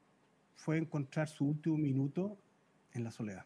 fue 0.55 0.77
encontrar 0.77 1.27
su 1.27 1.45
último 1.45 1.77
minuto 1.77 2.37
en 2.93 3.03
la 3.03 3.11
soledad. 3.11 3.45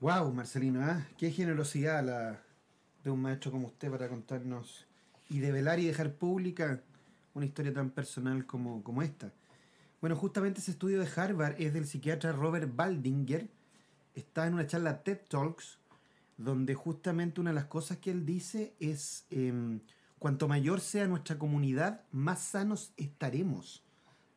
Wow, 0.00 0.32
Marcelino, 0.32 0.88
¿eh? 0.88 1.04
qué 1.16 1.32
generosidad 1.32 2.38
de 3.02 3.10
un 3.10 3.20
maestro 3.20 3.50
como 3.50 3.66
usted 3.66 3.90
para 3.90 4.08
contarnos 4.08 4.86
y 5.28 5.40
develar 5.40 5.80
y 5.80 5.86
dejar 5.86 6.14
pública 6.14 6.80
una 7.34 7.46
historia 7.46 7.74
tan 7.74 7.90
personal 7.90 8.46
como, 8.46 8.84
como 8.84 9.02
esta. 9.02 9.32
Bueno, 10.00 10.14
justamente 10.14 10.60
ese 10.60 10.70
estudio 10.70 11.00
de 11.00 11.08
Harvard 11.16 11.60
es 11.60 11.74
del 11.74 11.84
psiquiatra 11.84 12.30
Robert 12.30 12.70
Baldinger. 12.76 13.48
Está 14.14 14.46
en 14.46 14.54
una 14.54 14.68
charla 14.68 15.02
TED 15.02 15.18
Talks, 15.28 15.78
donde 16.36 16.74
justamente 16.74 17.40
una 17.40 17.50
de 17.50 17.56
las 17.56 17.64
cosas 17.64 17.96
que 17.96 18.12
él 18.12 18.24
dice 18.24 18.74
es, 18.78 19.26
em, 19.30 19.80
cuanto 20.20 20.46
mayor 20.46 20.80
sea 20.80 21.08
nuestra 21.08 21.38
comunidad, 21.38 22.04
más 22.12 22.38
sanos 22.38 22.92
estaremos 22.96 23.82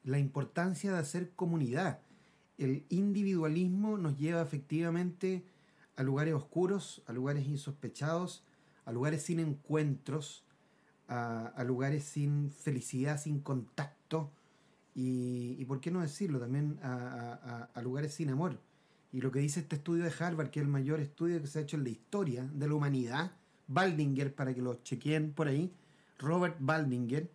la 0.04 0.18
importancia 0.18 0.92
de 0.92 0.98
hacer 0.98 1.30
comunidad. 1.36 2.00
El 2.58 2.84
individualismo 2.90 4.00
nos 4.00 4.18
lleva 4.18 4.42
efectivamente 4.42 5.51
a 6.02 6.04
lugares 6.04 6.34
oscuros, 6.34 7.04
a 7.06 7.14
lugares 7.14 7.46
insospechados, 7.48 8.44
a 8.86 8.92
lugares 8.92 9.22
sin 9.22 9.40
encuentros, 9.40 10.44
a, 11.08 11.64
lugares 11.64 12.04
sin 12.04 12.50
felicidad, 12.52 13.20
sin 13.20 13.40
contacto 13.40 14.32
y, 14.96 15.64
por 15.66 15.80
qué 15.80 15.92
no 15.92 16.02
decirlo, 16.02 16.40
también 16.40 16.80
a, 16.82 17.70
a, 17.74 17.82
lugares 17.82 18.16
sin 18.16 18.30
amor. 18.30 18.58
Y 19.14 19.22
lo 19.22 19.32
que 19.32 19.40
dice 19.40 19.60
este 19.60 19.76
estudio 19.76 20.04
de 20.04 20.14
Harvard, 20.18 20.50
que 20.50 20.60
es 20.60 20.66
el 20.66 20.72
mayor 20.72 21.00
estudio 21.02 21.40
que 21.40 21.48
se 21.48 21.60
ha 21.60 21.62
hecho 21.62 21.78
en 21.78 21.84
la 21.84 21.90
historia 21.90 22.50
de 22.52 22.68
la 22.68 22.74
humanidad, 22.74 23.32
Baldinger, 23.68 24.34
para 24.34 24.56
que 24.56 24.62
lo 24.62 24.82
chequeen 24.84 25.34
por 25.34 25.48
ahí, 25.48 25.72
Robert 26.18 26.58
Baldinger, 26.60 27.30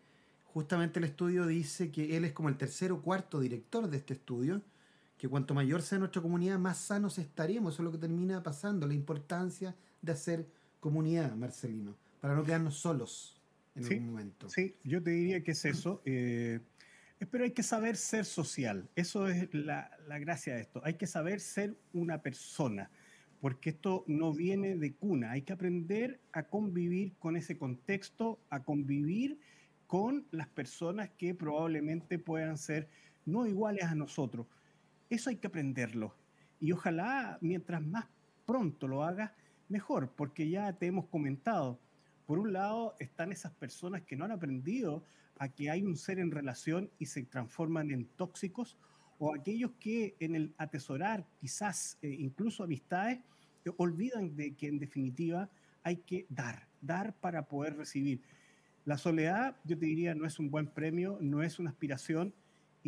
justamente 0.53 0.99
el 0.99 1.05
estudio 1.05 1.47
dice 1.47 1.93
que 1.93 2.17
él 2.17 2.25
es 2.25 2.33
como 2.33 2.49
el 2.49 2.57
tercer 2.57 2.91
o 2.91 3.01
cuarto 3.01 3.39
director 3.39 3.89
de 3.89 3.99
este 3.99 4.15
estudio, 4.15 4.61
que 5.19 5.29
cuanto 5.29 5.55
mayor 5.55 5.83
sea 5.83 5.99
nuestra 5.99 6.21
comunidad, 6.21 6.59
más 6.59 6.79
sanos 6.79 7.19
estaremos. 7.19 7.75
Eso 7.75 7.83
es 7.83 7.85
lo 7.85 7.93
que 7.93 7.99
termina 7.99 8.43
pasando, 8.43 8.87
la 8.87 8.95
importancia 8.95 9.75
de 10.03 10.13
hacer 10.13 10.47
comunidad, 10.81 11.35
Marcelino, 11.35 11.97
para 12.21 12.35
no 12.35 12.45
quedarnos 12.45 12.77
solos 12.77 13.41
en 13.75 13.85
algún 13.85 14.07
momento. 14.07 14.49
Sí, 14.49 14.75
yo 14.85 15.03
te 15.03 15.11
diría 15.11 15.43
que 15.43 15.53
es 15.53 15.65
eso. 15.65 16.03
Eh, 16.05 16.61
pero 17.31 17.45
hay 17.45 17.53
que 17.53 17.63
saber 17.63 17.97
ser 17.97 18.25
social. 18.25 18.89
Eso 18.95 19.27
es 19.29 19.53
la, 19.55 19.91
la 20.07 20.19
gracia 20.19 20.55
de 20.55 20.61
esto. 20.61 20.83
Hay 20.85 20.95
que 20.95 21.07
saber 21.07 21.41
ser 21.41 21.75
una 21.93 22.21
persona 22.21 22.91
porque 23.41 23.71
esto 23.71 24.05
no 24.07 24.33
viene 24.33 24.77
de 24.77 24.95
cuna. 24.95 25.33
Hay 25.33 25.43
que 25.43 25.53
aprender 25.53 26.21
a 26.33 26.45
convivir 26.45 27.15
con 27.19 27.37
ese 27.37 27.57
contexto, 27.57 28.39
a 28.51 28.63
convivir 28.63 29.39
con 29.87 30.27
las 30.31 30.49
personas 30.49 31.11
que 31.17 31.35
probablemente 31.35 32.19
puedan 32.19 32.59
ser 32.59 32.89
no 33.25 33.47
iguales 33.47 33.85
a 33.85 33.95
nosotros. 33.95 34.47
Eso 35.09 35.31
hay 35.31 35.37
que 35.37 35.47
aprenderlo. 35.47 36.17
Y 36.61 36.73
ojalá 36.73 37.39
mientras 37.41 37.83
más 37.83 38.07
pronto 38.45 38.89
lo 38.89 39.05
hagas, 39.05 39.33
mejor, 39.69 40.13
porque 40.13 40.49
ya 40.49 40.73
te 40.73 40.87
hemos 40.87 41.07
comentado. 41.07 41.81
Por 42.27 42.39
un 42.39 42.53
lado 42.53 42.95
están 42.99 43.33
esas 43.33 43.53
personas 43.53 44.03
que 44.03 44.17
no 44.17 44.25
han 44.25 44.33
aprendido 44.33 45.05
a 45.39 45.49
que 45.49 45.71
hay 45.71 45.83
un 45.83 45.97
ser 45.97 46.19
en 46.19 46.31
relación 46.31 46.91
y 46.99 47.07
se 47.07 47.23
transforman 47.25 47.91
en 47.91 48.07
tóxicos, 48.07 48.77
o 49.19 49.35
aquellos 49.35 49.73
que 49.81 50.17
en 50.21 50.35
el 50.35 50.55
atesorar 50.59 51.27
quizás 51.41 51.99
eh, 52.03 52.09
incluso 52.09 52.65
amistades, 52.65 53.21
olvidan 53.79 54.37
de 54.37 54.55
que 54.55 54.69
en 54.69 54.79
definitiva 54.79 55.51
hay 55.83 55.97
que 55.97 56.27
dar, 56.29 56.69
dar 56.81 57.15
para 57.17 57.49
poder 57.49 57.77
recibir. 57.77 58.23
La 58.85 58.97
soledad, 58.99 59.57
yo 59.65 59.77
te 59.77 59.87
diría, 59.87 60.15
no 60.15 60.27
es 60.27 60.39
un 60.39 60.51
buen 60.51 60.69
premio, 60.69 61.19
no 61.21 61.43
es 61.43 61.59
una 61.59 61.71
aspiración 61.71 62.33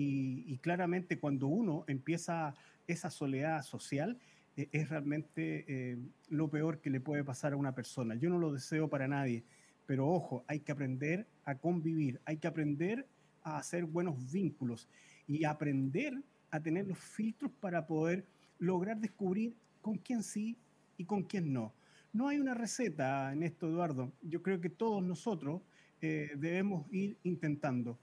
y, 0.00 0.58
claramente 0.58 1.18
cuando 1.18 1.48
uno 1.48 1.84
empieza 1.88 2.54
esa 2.86 3.10
soledad 3.10 3.62
social, 3.62 4.16
eh, 4.56 4.68
es 4.70 4.88
realmente 4.88 5.64
eh, 5.66 5.98
lo 6.28 6.48
peor 6.48 6.80
que 6.80 6.90
le 6.90 7.00
puede 7.00 7.24
pasar 7.24 7.52
a 7.52 7.56
una 7.56 7.74
persona. 7.74 8.14
Yo 8.14 8.30
no 8.30 8.38
lo 8.38 8.52
deseo 8.52 8.88
para 8.88 9.08
nadie, 9.08 9.42
pero 9.86 10.08
ojo, 10.08 10.44
hay 10.46 10.60
que 10.60 10.70
aprender 10.70 11.26
a 11.44 11.56
convivir, 11.56 12.20
hay 12.24 12.36
que 12.36 12.46
aprender 12.46 13.06
a 13.42 13.58
hacer 13.58 13.84
buenos 13.86 14.30
vínculos 14.30 14.88
y 15.26 15.44
aprender 15.44 16.22
a 16.50 16.60
tener 16.60 16.86
los 16.86 16.98
filtros 16.98 17.50
para 17.60 17.86
poder 17.86 18.24
lograr 18.58 18.98
descubrir 18.98 19.56
con 19.82 19.96
quién 19.96 20.22
sí 20.22 20.56
y 20.96 21.04
con 21.04 21.24
quién 21.24 21.52
no. 21.52 21.74
No 22.12 22.28
hay 22.28 22.38
una 22.38 22.54
receta 22.54 23.32
en 23.32 23.42
esto, 23.42 23.68
Eduardo. 23.68 24.12
Yo 24.22 24.42
creo 24.42 24.60
que 24.60 24.70
todos 24.70 25.02
nosotros 25.02 25.60
eh, 26.00 26.30
debemos 26.36 26.86
ir 26.92 27.18
intentando. 27.24 27.98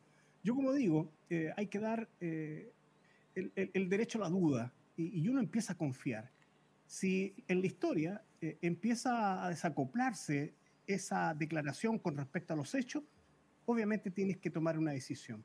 Yo 0.45 0.53
como 0.53 0.73
digo, 0.73 1.11
eh, 1.31 1.51
hay 1.57 1.65
que 1.65 1.79
dar 1.79 2.07
eh, 2.21 2.71
el, 3.33 3.89
derecho 3.89 4.19
a 4.19 4.21
la 4.21 4.29
duda 4.29 4.71
y, 4.95 5.27
uno 5.27 5.39
empieza 5.39 5.73
a 5.73 5.75
confiar. 5.75 6.29
Si 6.85 7.33
en 7.47 7.61
la 7.61 7.65
historia 7.65 8.23
empieza 8.61 9.43
a 9.43 9.49
desacoplarse 9.49 10.53
esa 10.85 11.33
declaración 11.33 11.97
con 11.97 12.15
respecto 12.15 12.53
a 12.53 12.55
los 12.55 12.75
hechos, 12.75 13.03
obviamente 13.65 14.11
tienes 14.11 14.37
que 14.37 14.51
tomar 14.51 14.77
una 14.77 14.91
decisión. 14.91 15.43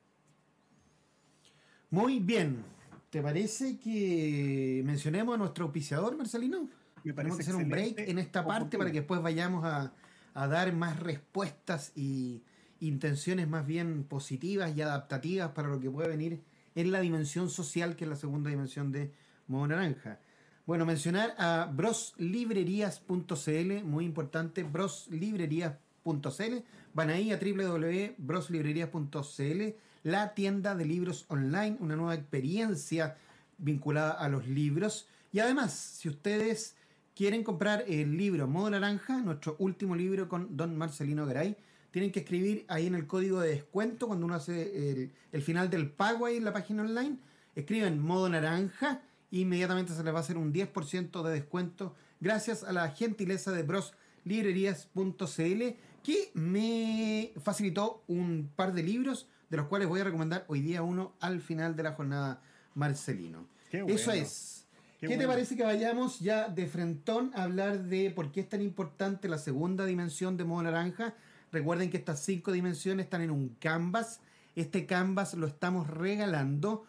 Muy 1.88 2.20
bien. 2.20 2.62
¿Te 3.08 3.22
parece 3.22 3.78
que 3.78 4.82
mencionemos 4.84 5.34
a 5.34 5.38
nuestro 5.38 5.64
auspiciador, 5.64 6.14
Marcelino? 6.14 6.68
Me 7.04 7.14
parece 7.14 7.36
que 7.36 7.42
hacer 7.42 7.56
un 7.56 7.70
break 7.70 8.00
en 8.00 8.18
esta 8.18 8.44
parte 8.44 8.76
para 8.76 8.92
que 8.92 8.98
después 8.98 9.22
vayamos 9.22 9.64
a, 9.64 9.94
a 10.34 10.46
dar 10.46 10.74
más 10.74 11.00
respuestas 11.00 11.90
y 11.96 12.42
intenciones 12.80 13.48
más 13.48 13.66
bien 13.66 14.04
positivas 14.04 14.76
y 14.76 14.82
adaptativas 14.82 15.52
para 15.52 15.68
lo 15.68 15.80
que 15.80 15.90
puede 15.90 16.08
venir 16.08 16.42
en 16.74 16.92
la 16.92 17.00
dimensión 17.00 17.48
social, 17.50 17.96
que 17.96 18.04
es 18.04 18.10
la 18.10 18.16
segunda 18.16 18.50
dimensión 18.50 18.92
de 18.92 19.12
Modo 19.46 19.68
Naranja. 19.68 20.18
Bueno, 20.66 20.84
mencionar 20.86 21.34
a 21.38 21.70
broslibrerías.cl, 21.72 23.84
muy 23.84 24.04
importante, 24.04 24.62
broslibrerías.cl. 24.62 26.64
Van 26.94 27.10
ahí 27.10 27.32
a 27.32 27.38
www.broslibrerías.cl, 27.38 29.74
la 30.04 30.34
tienda 30.34 30.74
de 30.74 30.84
libros 30.84 31.24
online, 31.28 31.76
una 31.80 31.96
nueva 31.96 32.14
experiencia 32.14 33.16
vinculada 33.58 34.12
a 34.12 34.28
los 34.28 34.46
libros. 34.46 35.08
Y 35.32 35.40
además, 35.40 35.72
si 35.72 36.08
ustedes 36.08 36.76
quieren 37.14 37.44
comprar 37.44 37.84
el 37.86 38.16
libro 38.16 38.46
Modo 38.46 38.70
Naranja, 38.70 39.20
nuestro 39.20 39.56
último 39.58 39.96
libro 39.96 40.28
con 40.28 40.56
don 40.56 40.76
Marcelino 40.76 41.26
Garay, 41.26 41.56
tienen 41.90 42.12
que 42.12 42.20
escribir 42.20 42.64
ahí 42.68 42.86
en 42.86 42.94
el 42.94 43.06
código 43.06 43.40
de 43.40 43.50
descuento, 43.50 44.06
cuando 44.06 44.26
uno 44.26 44.34
hace 44.34 45.10
el, 45.32 45.42
final 45.42 45.70
del 45.70 45.90
pago 45.90 46.26
ahí 46.26 46.36
en 46.36 46.44
la 46.44 46.52
página 46.52 46.82
online, 46.82 47.16
escriben 47.54 48.00
Modo 48.00 48.28
Naranja 48.28 49.02
e 49.32 49.38
inmediatamente 49.38 49.92
se 49.92 50.04
les 50.04 50.12
va 50.12 50.18
a 50.18 50.22
hacer 50.22 50.36
un 50.36 50.52
10% 50.52 51.22
de 51.22 51.32
descuento 51.32 51.94
gracias 52.20 52.64
a 52.64 52.72
la 52.72 52.90
gentileza 52.90 53.52
de 53.52 53.62
broslibrerías.cl 53.62 55.62
que 56.02 56.30
me 56.34 57.32
facilitó 57.42 58.02
un 58.06 58.50
par 58.54 58.72
de 58.72 58.82
libros 58.82 59.28
de 59.50 59.56
los 59.56 59.66
cuales 59.66 59.88
voy 59.88 60.00
a 60.00 60.04
recomendar 60.04 60.44
hoy 60.48 60.60
día 60.60 60.82
uno 60.82 61.14
al 61.20 61.40
final 61.40 61.76
de 61.76 61.82
la 61.82 61.92
jornada 61.92 62.40
Marcelino. 62.74 63.46
Eso 63.72 64.12
es 64.12 64.60
¿Qué, 65.00 65.16
te 65.16 65.26
parece 65.26 65.56
que 65.56 65.62
vayamos 65.62 66.20
ya 66.20 66.48
de 66.48 66.66
frentón 66.66 67.32
a 67.34 67.44
hablar 67.44 67.84
de 67.84 68.10
por 68.10 68.30
qué 68.30 68.40
es 68.40 68.48
tan 68.48 68.60
importante 68.60 69.28
la 69.28 69.38
segunda 69.38 69.86
dimensión 69.86 70.36
de 70.36 70.44
modo 70.44 70.64
naranja? 70.64 71.14
Recuerden 71.52 71.90
que 71.90 71.96
estas 71.96 72.20
cinco 72.20 72.52
dimensiones 72.52 73.04
están 73.04 73.22
en 73.22 73.30
un 73.30 73.56
canvas. 73.60 74.20
Este 74.54 74.86
canvas 74.86 75.34
lo 75.34 75.46
estamos 75.46 75.88
regalando. 75.88 76.84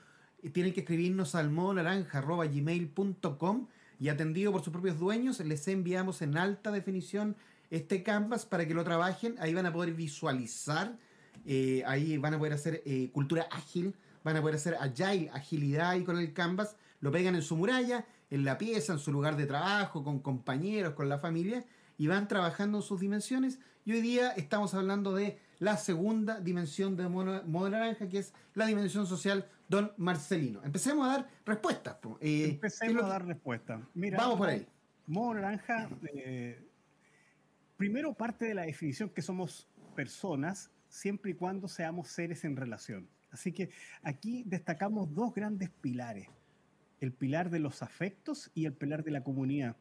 Tienen 0.53 0.73
que 0.73 0.81
escribirnos 0.81 1.35
al 1.35 1.49
modo 1.51 1.73
naranja.gmail.com 1.75 3.67
y 4.01 4.09
atendido 4.09 4.51
por 4.51 4.63
sus 4.63 4.73
propios 4.73 4.97
dueños, 4.97 5.39
les 5.41 5.67
enviamos 5.67 6.23
en 6.23 6.35
alta 6.35 6.71
definición 6.71 7.35
este 7.69 8.01
canvas 8.01 8.47
para 8.47 8.67
que 8.67 8.73
lo 8.73 8.83
trabajen. 8.83 9.35
Ahí 9.39 9.53
van 9.53 9.67
a 9.67 9.71
poder 9.73 9.93
visualizar, 9.93 10.97
eh, 11.45 11.83
ahí 11.85 12.17
van 12.17 12.33
a 12.33 12.39
poder 12.39 12.53
hacer 12.53 12.81
eh, 12.85 13.11
cultura 13.13 13.47
ágil, 13.51 13.93
van 14.23 14.37
a 14.37 14.41
poder 14.41 14.55
hacer 14.55 14.75
agile, 14.79 15.29
agilidad 15.31 15.95
y 15.97 16.03
con 16.03 16.17
el 16.17 16.33
canvas. 16.33 16.75
Lo 16.99 17.11
pegan 17.11 17.35
en 17.35 17.43
su 17.43 17.55
muralla, 17.55 18.05
en 18.31 18.43
la 18.43 18.57
pieza, 18.57 18.93
en 18.93 18.99
su 18.99 19.11
lugar 19.11 19.37
de 19.37 19.45
trabajo, 19.45 20.03
con 20.03 20.19
compañeros, 20.19 20.93
con 20.93 21.07
la 21.07 21.19
familia 21.19 21.63
y 21.99 22.07
van 22.07 22.27
trabajando 22.27 22.79
en 22.79 22.83
sus 22.83 22.99
dimensiones. 22.99 23.59
Y 23.83 23.93
hoy 23.93 24.01
día 24.01 24.31
estamos 24.31 24.73
hablando 24.75 25.13
de 25.13 25.39
la 25.57 25.75
segunda 25.77 26.39
dimensión 26.39 26.95
de 26.95 27.07
modo, 27.07 27.43
modo 27.47 27.69
naranja, 27.69 28.07
que 28.07 28.19
es 28.19 28.33
la 28.53 28.67
dimensión 28.67 29.07
social 29.07 29.47
don 29.67 29.91
Marcelino. 29.97 30.61
Empecemos 30.63 31.07
a 31.07 31.11
dar 31.11 31.29
respuestas. 31.45 31.97
Eh, 32.19 32.49
Empecemos 32.51 33.03
a 33.03 33.07
dar 33.07 33.25
respuestas. 33.25 33.81
Vamos 33.95 34.37
por 34.37 34.49
ahí. 34.49 34.67
Modo 35.07 35.33
naranja, 35.33 35.89
eh, 36.13 36.63
primero 37.75 38.13
parte 38.13 38.45
de 38.45 38.53
la 38.53 38.63
definición 38.63 39.09
que 39.09 39.23
somos 39.23 39.67
personas 39.95 40.69
siempre 40.87 41.31
y 41.31 41.33
cuando 41.33 41.67
seamos 41.67 42.09
seres 42.09 42.43
en 42.45 42.55
relación. 42.55 43.09
Así 43.31 43.51
que 43.51 43.71
aquí 44.03 44.43
destacamos 44.45 45.11
dos 45.15 45.33
grandes 45.33 45.69
pilares, 45.69 46.27
el 46.99 47.13
pilar 47.13 47.49
de 47.49 47.59
los 47.59 47.81
afectos 47.81 48.51
y 48.53 48.65
el 48.65 48.73
pilar 48.73 49.03
de 49.03 49.11
la 49.11 49.23
comunidad. 49.23 49.75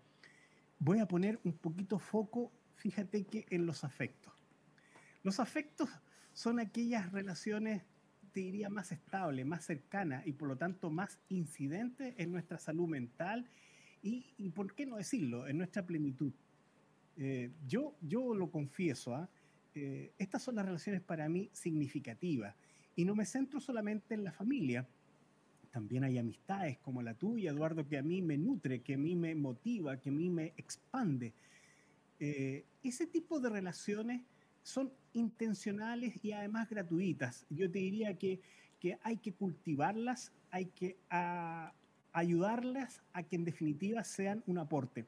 Voy 0.79 1.01
a 1.01 1.07
poner 1.07 1.39
un 1.45 1.53
poquito 1.53 1.99
foco, 1.99 2.51
fíjate 2.81 3.25
que 3.25 3.47
en 3.51 3.67
los 3.67 3.85
afectos. 3.85 4.33
Los 5.23 5.39
afectos 5.39 5.89
son 6.33 6.59
aquellas 6.59 7.13
relaciones 7.13 7.83
te 8.33 8.41
diría, 8.41 8.69
más 8.69 8.93
estable, 8.93 9.45
más 9.45 9.65
cercana 9.65 10.23
y 10.25 10.33
por 10.33 10.49
lo 10.49 10.57
tanto 10.57 10.91
más 10.91 11.19
incidente 11.29 12.15
en 12.19 12.31
nuestra 12.31 12.59
salud 12.59 12.89
mental 12.89 13.49
y, 14.03 14.49
¿por 14.55 14.75
qué 14.75 14.87
no 14.87 14.97
decirlo?, 14.97 15.47
en 15.47 15.59
nuestra 15.59 15.85
plenitud. 15.85 16.33
Eh, 17.17 17.51
yo, 17.67 17.97
yo 18.01 18.35
lo 18.35 18.51
confieso, 18.51 19.15
¿ah? 19.15 19.29
eh, 19.75 20.13
estas 20.17 20.43
son 20.43 20.55
las 20.55 20.65
relaciones 20.65 21.03
para 21.03 21.29
mí 21.29 21.51
significativas 21.53 22.55
y 22.97 23.05
no 23.05 23.15
me 23.15 23.27
centro 23.27 23.61
solamente 23.61 24.15
en 24.15 24.25
la 24.25 24.33
familia. 24.33 24.89
También 25.71 26.05
hay 26.05 26.19
amistades 26.19 26.79
como 26.79 27.03
la 27.03 27.15
tuya, 27.15 27.51
Eduardo, 27.51 27.87
que 27.87 27.99
a 27.99 28.03
mí 28.03 28.23
me 28.23 28.39
nutre, 28.39 28.81
que 28.81 28.95
a 28.95 28.99
mí 28.99 29.15
me 29.17 29.35
motiva, 29.35 30.01
que 30.01 30.09
a 30.09 30.13
mí 30.13 30.31
me 30.31 30.55
expande. 30.57 31.35
Eh, 32.21 32.67
ese 32.83 33.07
tipo 33.07 33.41
de 33.41 33.49
relaciones 33.49 34.23
son 34.63 34.93
intencionales 35.15 36.23
y 36.23 36.33
además 36.33 36.69
gratuitas. 36.69 37.47
Yo 37.49 37.71
te 37.71 37.79
diría 37.79 38.17
que, 38.17 38.41
hay 39.03 39.17
que 39.17 39.33
cultivarlas, 39.33 40.33
hay 40.51 40.67
que 40.67 40.97
ayudarlas 42.13 43.03
a 43.13 43.23
que 43.23 43.37
en 43.37 43.45
definitiva 43.45 44.05
sean 44.05 44.43
un 44.47 44.59
aporte. 44.59 45.07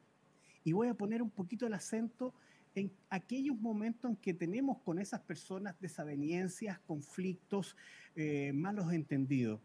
Y 0.63 0.73
voy 0.73 0.87
a 0.87 0.93
poner 0.93 1.21
un 1.21 1.29
poquito 1.29 1.67
el 1.67 1.73
acento 1.73 2.33
en 2.75 2.91
aquellos 3.09 3.59
momentos 3.59 4.09
en 4.09 4.17
que 4.17 4.33
tenemos 4.33 4.79
con 4.79 4.97
esas 4.99 5.21
personas 5.21 5.79
desavenencias, 5.79 6.79
conflictos, 6.79 7.75
eh, 8.15 8.51
malos 8.53 8.91
entendidos. 8.91 9.59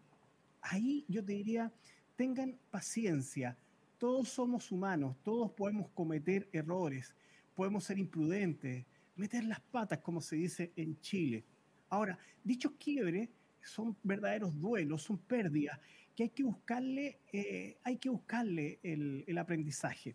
Ahí 0.61 1.05
yo 1.09 1.25
te 1.25 1.33
diría, 1.33 1.73
tengan 2.17 2.59
paciencia, 2.71 3.57
todos 3.97 4.29
somos 4.29 4.71
humanos, 4.71 5.17
todos 5.23 5.51
podemos 5.53 5.89
cometer 5.91 6.49
errores, 6.53 7.15
podemos 7.59 7.83
ser 7.83 7.99
imprudentes, 7.99 8.87
meter 9.17 9.43
las 9.43 9.59
patas, 9.59 9.99
como 9.99 10.21
se 10.21 10.37
dice 10.37 10.73
en 10.77 11.01
Chile. 11.01 11.45
Ahora, 11.89 12.17
dichos 12.45 12.75
quiebres 12.79 13.31
son 13.61 13.97
verdaderos 14.05 14.57
duelos, 14.61 15.03
son 15.03 15.19
pérdidas 15.19 15.77
que 16.15 16.23
hay 16.23 16.29
que 16.29 16.45
buscarle, 16.45 17.19
eh, 17.33 17.77
hay 17.83 17.97
que 17.97 18.11
buscarle 18.11 18.79
el, 18.85 19.25
el, 19.27 19.39
aprendizaje. 19.39 20.15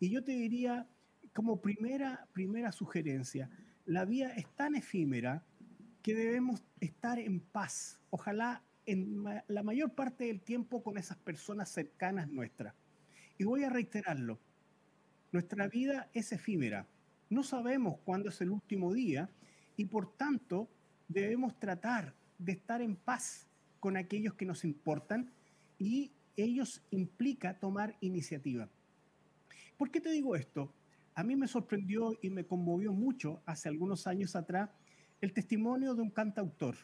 Y 0.00 0.10
yo 0.10 0.22
te 0.22 0.32
diría, 0.32 0.86
como 1.32 1.62
primera, 1.62 2.28
primera 2.34 2.72
sugerencia, 2.72 3.48
la 3.86 4.04
vida 4.04 4.34
es 4.34 4.46
tan 4.54 4.74
efímera 4.74 5.46
que 6.02 6.14
debemos 6.14 6.62
estar 6.78 7.18
en 7.18 7.40
paz, 7.40 8.02
ojalá 8.10 8.62
en 8.84 9.24
la 9.46 9.62
mayor 9.62 9.94
parte 9.94 10.24
del 10.24 10.42
tiempo 10.42 10.82
con 10.82 10.98
esas 10.98 11.16
personas 11.16 11.70
cercanas 11.70 12.28
nuestras. 12.28 12.74
Y 13.38 13.44
voy 13.44 13.64
a 13.64 13.70
reiterarlo, 13.70 14.38
nuestra 15.32 15.66
vida 15.66 16.10
es 16.12 16.30
efímera 16.32 16.86
no 17.32 17.42
sabemos 17.42 17.98
cuándo 18.04 18.28
es 18.28 18.40
el 18.40 18.50
último 18.50 18.92
día 18.92 19.30
y 19.76 19.86
por 19.86 20.16
tanto 20.16 20.68
debemos 21.08 21.58
tratar 21.58 22.14
de 22.38 22.52
estar 22.52 22.82
en 22.82 22.96
paz 22.96 23.48
con 23.80 23.96
aquellos 23.96 24.34
que 24.34 24.44
nos 24.44 24.64
importan 24.64 25.32
y 25.78 26.12
ellos 26.36 26.82
implica 26.90 27.58
tomar 27.58 27.96
iniciativa. 28.00 28.68
¿Por 29.76 29.90
qué 29.90 30.00
te 30.00 30.10
digo 30.10 30.36
esto? 30.36 30.72
A 31.14 31.22
mí 31.22 31.36
me 31.36 31.48
sorprendió 31.48 32.16
y 32.22 32.30
me 32.30 32.46
conmovió 32.46 32.92
mucho 32.92 33.42
hace 33.46 33.68
algunos 33.68 34.06
años 34.06 34.36
atrás 34.36 34.70
el 35.20 35.32
testimonio 35.32 35.94
de 35.94 36.02
un 36.02 36.10
cantautor 36.10 36.76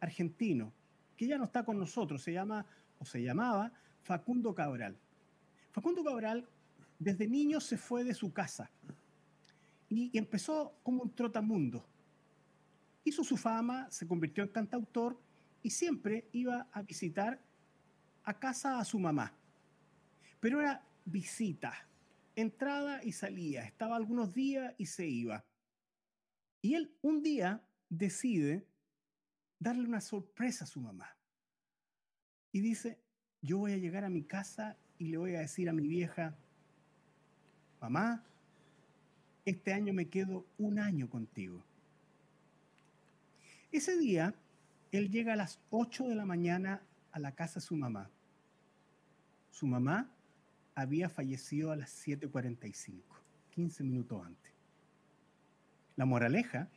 argentino 0.00 0.72
que 1.16 1.26
ya 1.26 1.38
no 1.38 1.44
está 1.44 1.64
con 1.64 1.78
nosotros, 1.78 2.22
se 2.22 2.32
llama 2.32 2.64
o 2.98 3.04
se 3.04 3.22
llamaba 3.22 3.72
Facundo 4.02 4.54
Cabral. 4.54 4.98
Facundo 5.70 6.02
Cabral 6.02 6.48
desde 6.98 7.28
niño 7.28 7.60
se 7.60 7.76
fue 7.76 8.04
de 8.04 8.14
su 8.14 8.32
casa 8.32 8.70
y, 9.90 10.16
empezó 10.16 10.78
como 10.82 11.02
un 11.02 11.14
trotamundo. 11.14 11.84
Hizo 13.04 13.24
su 13.24 13.36
fama, 13.36 13.90
se 13.90 14.06
convirtió 14.06 14.44
en 14.44 14.50
cantautor 14.50 15.20
y 15.62 15.70
siempre 15.70 16.28
iba 16.32 16.68
a 16.72 16.82
visitar 16.82 17.42
a 18.22 18.38
casa 18.38 18.78
a 18.78 18.84
su 18.84 18.98
mamá. 18.98 19.34
Pero 20.38 20.60
era 20.60 20.86
visita, 21.04 21.86
entrada 22.36 23.02
y 23.02 23.12
salía, 23.12 23.64
estaba 23.64 23.96
algunos 23.96 24.32
días 24.32 24.74
y 24.78 24.86
se 24.86 25.06
iba. 25.06 25.44
Y 26.62 26.74
él 26.74 26.94
un 27.02 27.22
día 27.22 27.62
decide 27.88 28.66
darle 29.58 29.88
una 29.88 30.00
sorpresa 30.00 30.64
a 30.64 30.68
su 30.68 30.80
mamá. 30.80 31.16
Y 32.52 32.60
dice, 32.60 33.00
yo 33.42 33.58
voy 33.58 33.72
a 33.72 33.78
llegar 33.78 34.04
a 34.04 34.10
mi 34.10 34.22
casa 34.22 34.76
y 34.98 35.08
le 35.08 35.16
voy 35.16 35.34
a 35.34 35.40
decir 35.40 35.68
a 35.68 35.72
mi 35.72 35.88
vieja, 35.88 36.36
mamá, 37.80 38.24
este 39.50 39.72
año 39.72 39.92
me 39.92 40.08
quedo 40.08 40.46
un 40.58 40.78
año 40.78 41.10
contigo. 41.10 41.62
Ese 43.72 43.98
día, 43.98 44.34
él 44.92 45.10
llega 45.10 45.32
a 45.32 45.36
las 45.36 45.60
8 45.70 46.08
de 46.08 46.14
la 46.14 46.24
mañana 46.24 46.82
a 47.12 47.18
la 47.18 47.32
casa 47.32 47.60
de 47.60 47.66
su 47.66 47.76
mamá. 47.76 48.08
Su 49.50 49.66
mamá 49.66 50.08
había 50.74 51.08
fallecido 51.08 51.72
a 51.72 51.76
las 51.76 52.06
7.45, 52.06 53.02
15 53.50 53.84
minutos 53.84 54.24
antes. 54.24 54.52
La 55.96 56.04
moraleja, 56.04 56.68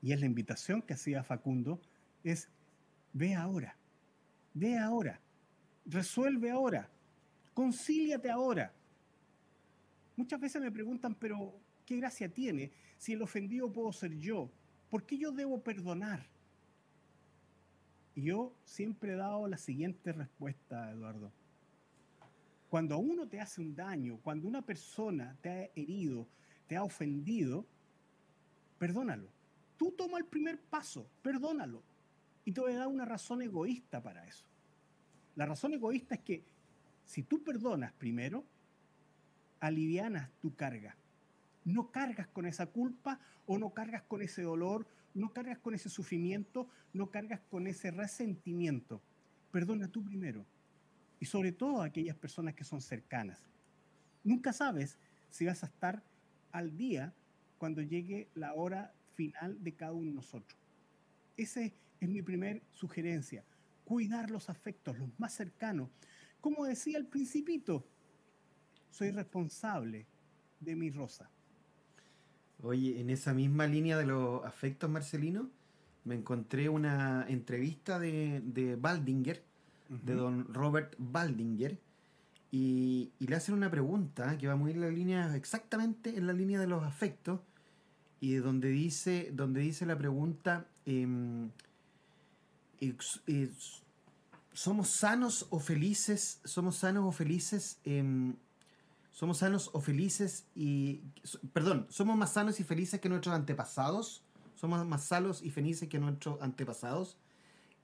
y 0.00 0.12
es 0.12 0.20
la 0.20 0.26
invitación 0.26 0.82
que 0.82 0.94
hacía 0.94 1.22
Facundo, 1.22 1.80
es 2.24 2.48
ve 3.12 3.34
ahora, 3.34 3.76
ve 4.54 4.78
ahora, 4.78 5.20
resuelve 5.86 6.50
ahora, 6.50 6.88
concíliate 7.54 8.30
ahora. 8.30 8.72
Muchas 10.16 10.40
veces 10.40 10.60
me 10.60 10.70
preguntan, 10.70 11.14
pero 11.14 11.61
¿Qué 11.86 11.96
gracia 11.96 12.28
tiene 12.28 12.72
si 12.98 13.12
el 13.12 13.22
ofendido 13.22 13.72
puedo 13.72 13.92
ser 13.92 14.16
yo? 14.18 14.50
¿Por 14.90 15.04
qué 15.04 15.18
yo 15.18 15.32
debo 15.32 15.62
perdonar? 15.62 16.26
Y 18.14 18.24
yo 18.24 18.52
siempre 18.64 19.12
he 19.12 19.16
dado 19.16 19.48
la 19.48 19.56
siguiente 19.56 20.12
respuesta, 20.12 20.90
Eduardo. 20.90 21.32
Cuando 22.68 22.94
a 22.94 22.98
uno 22.98 23.26
te 23.26 23.40
hace 23.40 23.60
un 23.60 23.74
daño, 23.74 24.18
cuando 24.22 24.48
una 24.48 24.62
persona 24.62 25.36
te 25.40 25.48
ha 25.48 25.64
herido, 25.74 26.26
te 26.66 26.76
ha 26.76 26.84
ofendido, 26.84 27.66
perdónalo. 28.78 29.28
Tú 29.76 29.92
toma 29.92 30.18
el 30.18 30.24
primer 30.24 30.60
paso, 30.60 31.06
perdónalo. 31.22 31.82
Y 32.44 32.52
te 32.52 32.60
voy 32.60 32.72
a 32.72 32.78
dar 32.78 32.88
una 32.88 33.04
razón 33.04 33.42
egoísta 33.42 34.02
para 34.02 34.26
eso. 34.26 34.44
La 35.36 35.46
razón 35.46 35.74
egoísta 35.74 36.14
es 36.14 36.20
que 36.20 36.44
si 37.04 37.22
tú 37.22 37.42
perdonas 37.42 37.92
primero, 37.92 38.44
alivianas 39.60 40.30
tu 40.40 40.54
carga 40.54 40.96
no 41.64 41.90
cargas 41.90 42.26
con 42.28 42.46
esa 42.46 42.66
culpa 42.66 43.20
o 43.46 43.58
no 43.58 43.70
cargas 43.74 44.02
con 44.02 44.22
ese 44.22 44.42
dolor, 44.42 44.86
no 45.14 45.32
cargas 45.32 45.58
con 45.58 45.74
ese 45.74 45.88
sufrimiento, 45.88 46.68
no 46.92 47.10
cargas 47.10 47.40
con 47.50 47.66
ese 47.66 47.90
resentimiento. 47.90 49.02
Perdona 49.50 49.88
tú 49.88 50.02
primero. 50.04 50.46
Y 51.20 51.26
sobre 51.26 51.52
todo 51.52 51.82
a 51.82 51.86
aquellas 51.86 52.16
personas 52.16 52.54
que 52.54 52.64
son 52.64 52.80
cercanas. 52.80 53.38
Nunca 54.24 54.52
sabes 54.52 54.98
si 55.30 55.46
vas 55.46 55.62
a 55.62 55.66
estar 55.66 56.02
al 56.50 56.76
día 56.76 57.14
cuando 57.58 57.80
llegue 57.80 58.28
la 58.34 58.54
hora 58.54 58.92
final 59.12 59.62
de 59.62 59.72
cada 59.74 59.92
uno 59.92 60.06
de 60.06 60.14
nosotros. 60.14 60.58
Esa 61.36 61.62
es 61.62 61.72
mi 62.00 62.22
primer 62.22 62.62
sugerencia. 62.72 63.44
Cuidar 63.84 64.30
los 64.30 64.48
afectos, 64.48 64.98
los 64.98 65.08
más 65.18 65.34
cercanos. 65.34 65.90
Como 66.40 66.64
decía 66.64 66.98
el 66.98 67.06
principito, 67.06 67.86
soy 68.90 69.10
responsable 69.10 70.06
de 70.60 70.76
mi 70.76 70.90
rosa. 70.90 71.30
Oye, 72.62 73.00
en 73.00 73.10
esa 73.10 73.34
misma 73.34 73.66
línea 73.66 73.98
de 73.98 74.06
los 74.06 74.44
afectos, 74.44 74.88
Marcelino, 74.88 75.50
me 76.04 76.14
encontré 76.14 76.68
una 76.68 77.26
entrevista 77.28 77.98
de, 77.98 78.40
de 78.44 78.76
Baldinger, 78.76 79.42
de 79.88 80.14
don 80.14 80.52
Robert 80.54 80.94
Baldinger, 80.98 81.78
y, 82.54 83.10
le 83.18 83.34
hacen 83.34 83.54
una 83.54 83.70
pregunta 83.70 84.36
que 84.36 84.46
va 84.46 84.56
muy 84.56 84.72
en 84.72 84.82
la 84.82 84.90
línea, 84.90 85.34
exactamente 85.34 86.16
en 86.16 86.26
la 86.26 86.34
línea 86.34 86.60
de 86.60 86.66
los 86.66 86.84
afectos, 86.84 87.40
y 88.20 88.34
donde 88.34 88.68
dice, 88.68 89.30
donde 89.32 89.62
dice 89.62 89.86
la 89.86 89.96
pregunta, 89.96 90.68
em, 90.84 91.50
¿somos 94.52 94.90
sanos 94.90 95.46
o 95.48 95.58
felices? 95.58 96.40
¿Somos 96.44 96.76
sanos 96.76 97.04
o 97.06 97.10
felices? 97.10 97.78
Em, 97.84 98.34
¿Somos 99.12 99.38
sanos 99.38 99.70
o 99.74 99.80
felices 99.80 100.46
y... 100.54 101.02
Perdón, 101.52 101.86
¿somos 101.90 102.16
más 102.16 102.32
sanos 102.32 102.58
y 102.60 102.64
felices 102.64 103.00
que 103.00 103.08
nuestros 103.08 103.34
antepasados? 103.34 104.24
¿Somos 104.56 104.84
más 104.86 105.04
sanos 105.04 105.42
y 105.42 105.50
felices 105.50 105.88
que 105.88 105.98
nuestros 105.98 106.40
antepasados? 106.40 107.18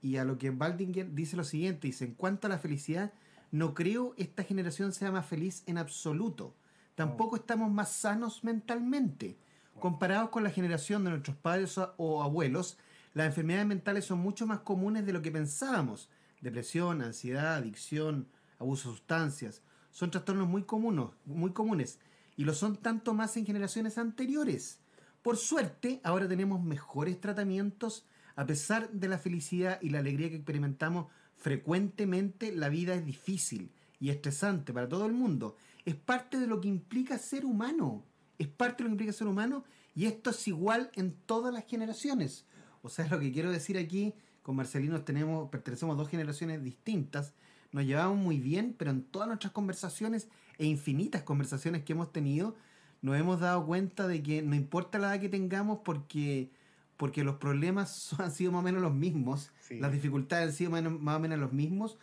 Y 0.01 0.17
a 0.17 0.25
lo 0.25 0.37
que 0.37 0.49
Baldinger 0.49 1.13
dice 1.13 1.37
lo 1.37 1.43
siguiente, 1.43 1.87
dice, 1.87 2.05
en 2.05 2.15
cuanto 2.15 2.47
a 2.47 2.49
la 2.49 2.57
felicidad, 2.57 3.13
no 3.51 3.73
creo 3.73 4.13
esta 4.17 4.43
generación 4.43 4.91
sea 4.91 5.11
más 5.11 5.25
feliz 5.25 5.63
en 5.67 5.77
absoluto. 5.77 6.55
Tampoco 6.95 7.35
estamos 7.35 7.71
más 7.71 7.91
sanos 7.91 8.43
mentalmente. 8.43 9.37
Comparados 9.79 10.29
con 10.29 10.43
la 10.43 10.49
generación 10.49 11.03
de 11.03 11.11
nuestros 11.11 11.37
padres 11.37 11.77
o 11.97 12.23
abuelos, 12.23 12.77
las 13.13 13.27
enfermedades 13.27 13.67
mentales 13.67 14.05
son 14.05 14.19
mucho 14.19 14.47
más 14.47 14.59
comunes 14.59 15.05
de 15.05 15.13
lo 15.13 15.21
que 15.21 15.31
pensábamos. 15.31 16.09
Depresión, 16.41 17.01
ansiedad, 17.01 17.55
adicción, 17.55 18.27
abuso 18.59 18.89
de 18.89 18.97
sustancias. 18.97 19.61
Son 19.91 20.11
trastornos 20.11 20.47
muy 20.47 20.63
comunes, 20.63 21.07
muy 21.25 21.51
comunes 21.51 21.99
y 22.35 22.45
lo 22.45 22.53
son 22.53 22.77
tanto 22.77 23.13
más 23.13 23.35
en 23.37 23.45
generaciones 23.45 23.97
anteriores. 23.97 24.79
Por 25.21 25.37
suerte, 25.37 25.99
ahora 26.03 26.27
tenemos 26.27 26.63
mejores 26.63 27.19
tratamientos 27.19 28.05
a 28.35 28.45
pesar 28.45 28.89
de 28.91 29.09
la 29.09 29.17
felicidad 29.17 29.81
y 29.81 29.89
la 29.89 29.99
alegría 29.99 30.29
que 30.29 30.37
experimentamos 30.37 31.07
frecuentemente, 31.35 32.53
la 32.55 32.69
vida 32.69 32.93
es 32.95 33.05
difícil 33.05 33.71
y 33.99 34.11
estresante 34.11 34.71
para 34.71 34.87
todo 34.87 35.05
el 35.05 35.11
mundo. 35.11 35.57
Es 35.83 35.95
parte 35.95 36.39
de 36.39 36.47
lo 36.47 36.61
que 36.61 36.69
implica 36.69 37.17
ser 37.17 37.45
humano. 37.45 38.05
Es 38.37 38.47
parte 38.47 38.77
de 38.77 38.83
lo 38.83 38.89
que 38.89 38.93
implica 38.93 39.11
ser 39.11 39.27
humano 39.27 39.65
y 39.93 40.05
esto 40.05 40.29
es 40.29 40.47
igual 40.47 40.89
en 40.95 41.13
todas 41.25 41.53
las 41.53 41.65
generaciones. 41.65 42.45
O 42.81 42.87
sea, 42.87 43.07
lo 43.09 43.19
que 43.19 43.33
quiero 43.33 43.51
decir 43.51 43.77
aquí, 43.77 44.13
con 44.41 44.55
Marcelino 44.55 45.01
tenemos, 45.03 45.49
pertenecemos 45.49 45.95
a 45.95 45.97
dos 45.97 46.07
generaciones 46.07 46.63
distintas, 46.63 47.33
nos 47.71 47.85
llevamos 47.85 48.17
muy 48.17 48.39
bien, 48.39 48.75
pero 48.77 48.91
en 48.91 49.03
todas 49.03 49.27
nuestras 49.27 49.53
conversaciones 49.53 50.27
e 50.57 50.65
infinitas 50.65 51.23
conversaciones 51.23 51.83
que 51.83 51.93
hemos 51.93 52.11
tenido, 52.11 52.55
nos 53.01 53.17
hemos 53.17 53.39
dado 53.39 53.65
cuenta 53.65 54.07
de 54.07 54.21
que 54.21 54.41
no 54.41 54.55
importa 54.55 54.99
la 54.99 55.13
edad 55.13 55.21
que 55.21 55.29
tengamos 55.29 55.79
porque 55.83 56.51
porque 56.99 57.23
los 57.23 57.37
problemas 57.37 58.13
han 58.19 58.31
sido 58.31 58.51
más 58.51 58.59
o 58.59 58.63
menos 58.63 58.81
los 58.81 58.93
mismos, 58.93 59.53
las 59.69 59.93
dificultades 59.93 60.49
han 60.49 60.53
sido 60.53 60.69
más, 60.69 61.15
o 61.15 61.19
menos 61.19 61.39
los 61.39 61.53
mismos, 61.53 61.97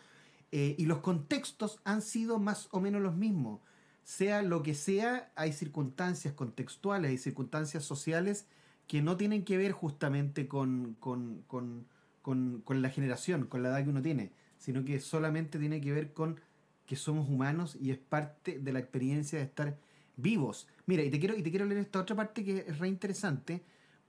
eh, 0.51 0.73
y 0.79 0.87
los 0.87 0.99
contextos 0.99 1.79
han 1.83 2.01
sido 2.01 2.39
más 2.39 2.67
o 2.71 2.79
menos 2.79 3.03
los 3.03 3.15
mismos. 3.15 3.61
Sea 4.03 4.41
lo 4.41 4.63
que 4.63 4.73
sea, 4.73 5.31
hay 5.35 5.53
circunstancias 5.53 6.33
contextuales, 6.33 7.11
hay 7.11 7.19
circunstancias 7.19 7.85
sociales 7.85 8.47
que 8.87 9.03
no 9.03 9.17
tienen 9.17 9.43
que 9.43 9.57
ver 9.57 9.71
justamente 9.71 10.47
con, 10.47 10.95
con, 10.99 11.43
con, 11.45 11.85
con 12.23 12.81
la 12.81 12.89
generación, 12.89 13.45
con 13.45 13.61
la 13.61 13.69
edad 13.69 13.83
que 13.83 13.91
uno 13.91 14.01
tiene, 14.01 14.31
sino 14.57 14.83
que 14.83 14.99
solamente 14.99 15.59
tiene 15.59 15.81
que 15.81 15.91
ver 15.91 16.13
con 16.13 16.39
que 16.85 16.95
somos 16.95 17.29
humanos 17.29 17.77
y 17.79 17.91
es 17.91 17.97
parte 17.97 18.59
de 18.59 18.71
la 18.71 18.79
experiencia 18.79 19.37
de 19.39 19.45
estar 19.45 19.77
vivos. 20.15 20.67
Mira, 20.85 21.03
y 21.03 21.09
te 21.09 21.19
quiero, 21.19 21.35
y 21.35 21.43
te 21.43 21.49
quiero 21.49 21.65
leer 21.65 21.81
esta 21.81 21.99
otra 21.99 22.15
parte 22.15 22.43
que 22.43 22.65
es 22.67 22.79
re 22.79 22.87
interesante, 22.87 23.61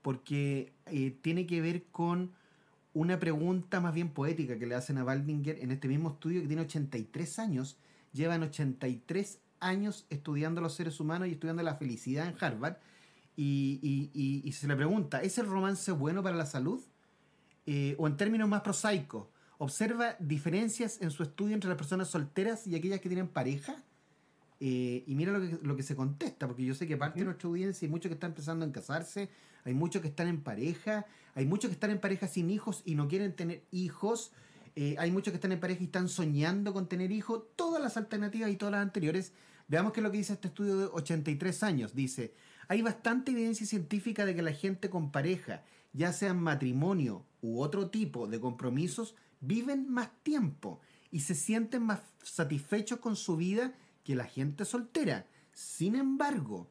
porque 0.03 0.73
eh, 0.87 1.17
tiene 1.23 1.47
que 1.47 1.61
ver 1.61 1.85
con 1.91 2.33
una 2.95 3.19
pregunta 3.19 3.81
más 3.81 3.95
bien 3.95 4.11
poética 4.11 4.59
que 4.59 4.67
le 4.67 4.75
hacen 4.75 4.99
a 4.99 5.05
Baldinger 5.05 5.59
en 5.61 5.71
este 5.71 5.89
mismo 5.89 6.11
estudio 6.11 6.41
que 6.41 6.47
tiene 6.47 6.63
83 6.63 7.39
años, 7.39 7.79
llevan 8.13 8.43
83 8.43 9.41
años 9.61 10.07
estudiando 10.09 10.61
los 10.61 10.75
seres 10.75 10.99
humanos 11.01 11.29
y 11.29 11.33
estudiando 11.33 11.63
la 11.63 11.77
felicidad 11.77 12.27
en 12.27 12.37
Harvard, 12.41 12.77
y, 13.37 14.51
se 14.53 14.67
le 14.67 14.75
pregunta, 14.75 15.23
¿es 15.23 15.39
el 15.39 15.47
romance 15.47 15.93
bueno 15.93 16.25
para 16.25 16.37
la 16.37 16.47
salud? 16.47 16.83
Eh, 17.67 17.95
o 17.99 18.09
en 18.09 18.17
términos 18.17 18.49
más 18.49 18.63
prosaicos, 18.63 19.29
¿observa 19.59 20.17
diferencias 20.19 21.01
en 21.03 21.11
su 21.11 21.23
estudio 21.23 21.55
entre 21.55 21.69
las 21.69 21.79
personas 21.79 22.09
solteras 22.09 22.67
y 22.67 22.75
aquellas 22.75 23.01
que 23.01 23.09
tienen 23.09 23.29
pareja? 23.29 23.83
Eh, 24.61 25.05
y 25.07 25.15
mira 25.15 25.33
lo 25.33 25.41
que, 25.41 25.59
lo 25.63 25.77
que 25.77 25.83
se 25.83 25.95
contesta, 25.95 26.47
porque 26.47 26.65
yo 26.65 26.75
sé 26.75 26.87
que 26.89 26.97
parte 26.97 27.21
de 27.21 27.27
nuestra 27.27 27.49
audiencia 27.49 27.87
hay 27.87 27.91
muchos 27.91 28.09
que 28.09 28.15
están 28.15 28.31
empezando 28.31 28.65
a 28.65 28.73
casarse, 28.73 29.31
hay 29.65 29.75
muchos 29.75 30.03
que 30.03 30.09
están 30.09 30.27
en 30.27 30.41
pareja, 30.41 31.07
hay 31.35 31.47
muchos 31.47 31.69
que 31.69 31.75
están 31.75 31.91
en 31.91 32.01
pareja 32.01 32.27
sin 32.27 32.51
hijos 32.51 32.83
y 32.85 32.95
no 32.95 33.07
quieren 33.07 33.37
tener 33.37 33.63
hijos, 33.71 34.33
eh, 34.75 34.97
hay 34.99 35.11
muchos 35.11 35.33
que 35.33 35.37
están 35.37 35.53
en 35.53 35.61
pareja 35.61 35.83
y 35.83 35.87
están 35.87 36.09
soñando 36.09 36.73
con 36.73 36.89
tener 36.89 37.13
hijos, 37.13 37.43
todas 37.57 37.83
las 37.83 37.97
alternativas 37.97 38.51
y 38.51 38.57
todas 38.57 38.73
las 38.73 38.83
anteriores. 38.83 39.33
Veamos 39.67 39.93
qué 39.93 40.01
es 40.01 40.05
lo 40.05 40.11
que 40.11 40.19
dice 40.19 40.33
este 40.33 40.49
estudio 40.49 40.77
de 40.77 40.85
83 40.87 41.63
años. 41.63 41.95
Dice, 41.95 42.35
hay 42.69 42.83
bastante 42.83 43.33
evidencia 43.33 43.67
científica 43.67 44.25
de 44.25 44.35
que 44.35 44.43
la 44.43 44.53
gente 44.53 44.89
con 44.89 45.11
pareja, 45.11 45.63
ya 45.93 46.13
sea 46.13 46.31
en 46.31 46.39
matrimonio 46.39 47.25
u 47.43 47.61
otro 47.61 47.91
tipo 47.91 48.27
de 48.27 48.41
compromisos, 48.41 49.15
viven 49.41 49.91
más 49.91 50.11
tiempo 50.23 50.81
y 51.11 51.21
se 51.21 51.35
sienten 51.35 51.83
más 51.83 52.01
satisfechos 52.23 52.99
con 52.99 53.17
su 53.17 53.37
vida 53.37 53.75
que 54.05 54.15
la 54.15 54.25
gente 54.25 54.65
soltera. 54.65 55.27
Sin 55.53 55.95
embargo, 55.95 56.71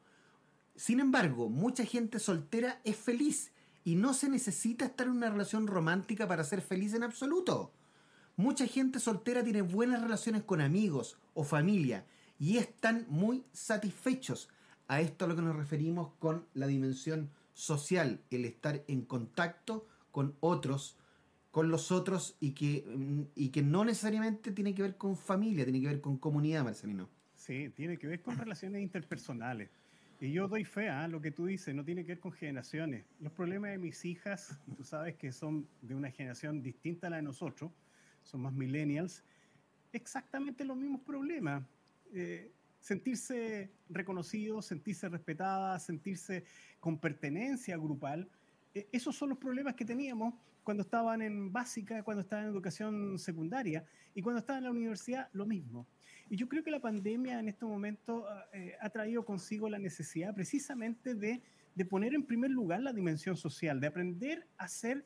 sin 0.76 1.00
embargo, 1.00 1.48
mucha 1.48 1.84
gente 1.84 2.18
soltera 2.18 2.80
es 2.84 2.96
feliz 2.96 3.50
y 3.84 3.96
no 3.96 4.14
se 4.14 4.28
necesita 4.28 4.84
estar 4.84 5.06
en 5.06 5.14
una 5.14 5.30
relación 5.30 5.66
romántica 5.66 6.28
para 6.28 6.44
ser 6.44 6.60
feliz 6.60 6.94
en 6.94 7.02
absoluto. 7.02 7.72
Mucha 8.36 8.66
gente 8.66 9.00
soltera 9.00 9.42
tiene 9.42 9.62
buenas 9.62 10.02
relaciones 10.02 10.44
con 10.44 10.60
amigos 10.60 11.16
o 11.34 11.42
familia 11.42 12.06
y 12.38 12.58
están 12.58 13.06
muy 13.08 13.44
satisfechos. 13.52 14.48
A 14.86 15.00
esto 15.00 15.24
a 15.24 15.28
lo 15.28 15.34
que 15.34 15.42
nos 15.42 15.56
referimos 15.56 16.12
con 16.18 16.46
la 16.54 16.66
dimensión 16.66 17.30
social, 17.54 18.20
el 18.30 18.44
estar 18.44 18.84
en 18.88 19.02
contacto 19.02 19.88
con 20.12 20.36
otros, 20.40 20.97
con 21.58 21.72
los 21.72 21.90
otros 21.90 22.36
y 22.38 22.52
que, 22.52 22.84
mm, 22.86 23.22
y 23.34 23.48
que 23.48 23.64
no 23.64 23.84
necesariamente 23.84 24.52
tiene 24.52 24.76
que 24.76 24.82
ver 24.82 24.96
con 24.96 25.16
familia, 25.16 25.64
tiene 25.64 25.80
que 25.80 25.88
ver 25.88 26.00
con 26.00 26.16
comunidad, 26.16 26.62
Marcelino. 26.62 27.10
Sí, 27.34 27.70
tiene 27.70 27.96
que 27.96 28.06
ver 28.06 28.22
con 28.22 28.38
relaciones 28.38 28.80
interpersonales. 28.80 29.68
Y 30.20 30.30
yo 30.30 30.46
doy 30.46 30.64
fe 30.64 30.88
a 30.88 31.08
lo 31.08 31.20
que 31.20 31.32
tú 31.32 31.46
dices, 31.46 31.74
no 31.74 31.84
tiene 31.84 32.04
que 32.04 32.12
ver 32.12 32.20
con 32.20 32.30
generaciones. 32.30 33.06
Los 33.18 33.32
problemas 33.32 33.72
de 33.72 33.78
mis 33.78 34.04
hijas, 34.04 34.56
tú 34.76 34.84
sabes 34.84 35.16
que 35.16 35.32
son 35.32 35.66
de 35.82 35.96
una 35.96 36.12
generación 36.12 36.62
distinta 36.62 37.08
a 37.08 37.10
la 37.10 37.16
de 37.16 37.22
nosotros, 37.22 37.72
son 38.22 38.42
más 38.42 38.52
millennials, 38.52 39.24
exactamente 39.92 40.64
los 40.64 40.76
mismos 40.76 41.00
problemas. 41.00 41.64
Eh, 42.14 42.52
sentirse 42.78 43.72
reconocido, 43.88 44.62
sentirse 44.62 45.08
respetada, 45.08 45.76
sentirse 45.80 46.44
con 46.78 47.00
pertenencia 47.00 47.76
grupal. 47.76 48.30
Eh, 48.78 48.88
esos 48.92 49.16
son 49.16 49.30
los 49.30 49.38
problemas 49.38 49.74
que 49.74 49.84
teníamos 49.84 50.34
cuando 50.62 50.82
estaban 50.84 51.20
en 51.20 51.52
básica, 51.52 52.04
cuando 52.04 52.20
estaban 52.20 52.44
en 52.44 52.50
educación 52.52 53.18
secundaria 53.18 53.84
y 54.14 54.22
cuando 54.22 54.38
estaban 54.38 54.60
en 54.60 54.64
la 54.66 54.70
universidad, 54.70 55.28
lo 55.32 55.46
mismo. 55.46 55.88
Y 56.30 56.36
yo 56.36 56.48
creo 56.48 56.62
que 56.62 56.70
la 56.70 56.80
pandemia 56.80 57.40
en 57.40 57.48
este 57.48 57.64
momento 57.64 58.26
eh, 58.52 58.76
ha 58.80 58.88
traído 58.90 59.24
consigo 59.24 59.68
la 59.68 59.80
necesidad 59.80 60.32
precisamente 60.32 61.14
de, 61.14 61.42
poner 61.90 62.14
en 62.14 62.24
primer 62.24 62.50
lugar 62.50 62.80
la 62.82 62.92
dimensión 62.92 63.36
social, 63.36 63.80
de 63.80 63.86
aprender 63.88 64.46
a 64.56 64.68
ser 64.68 65.04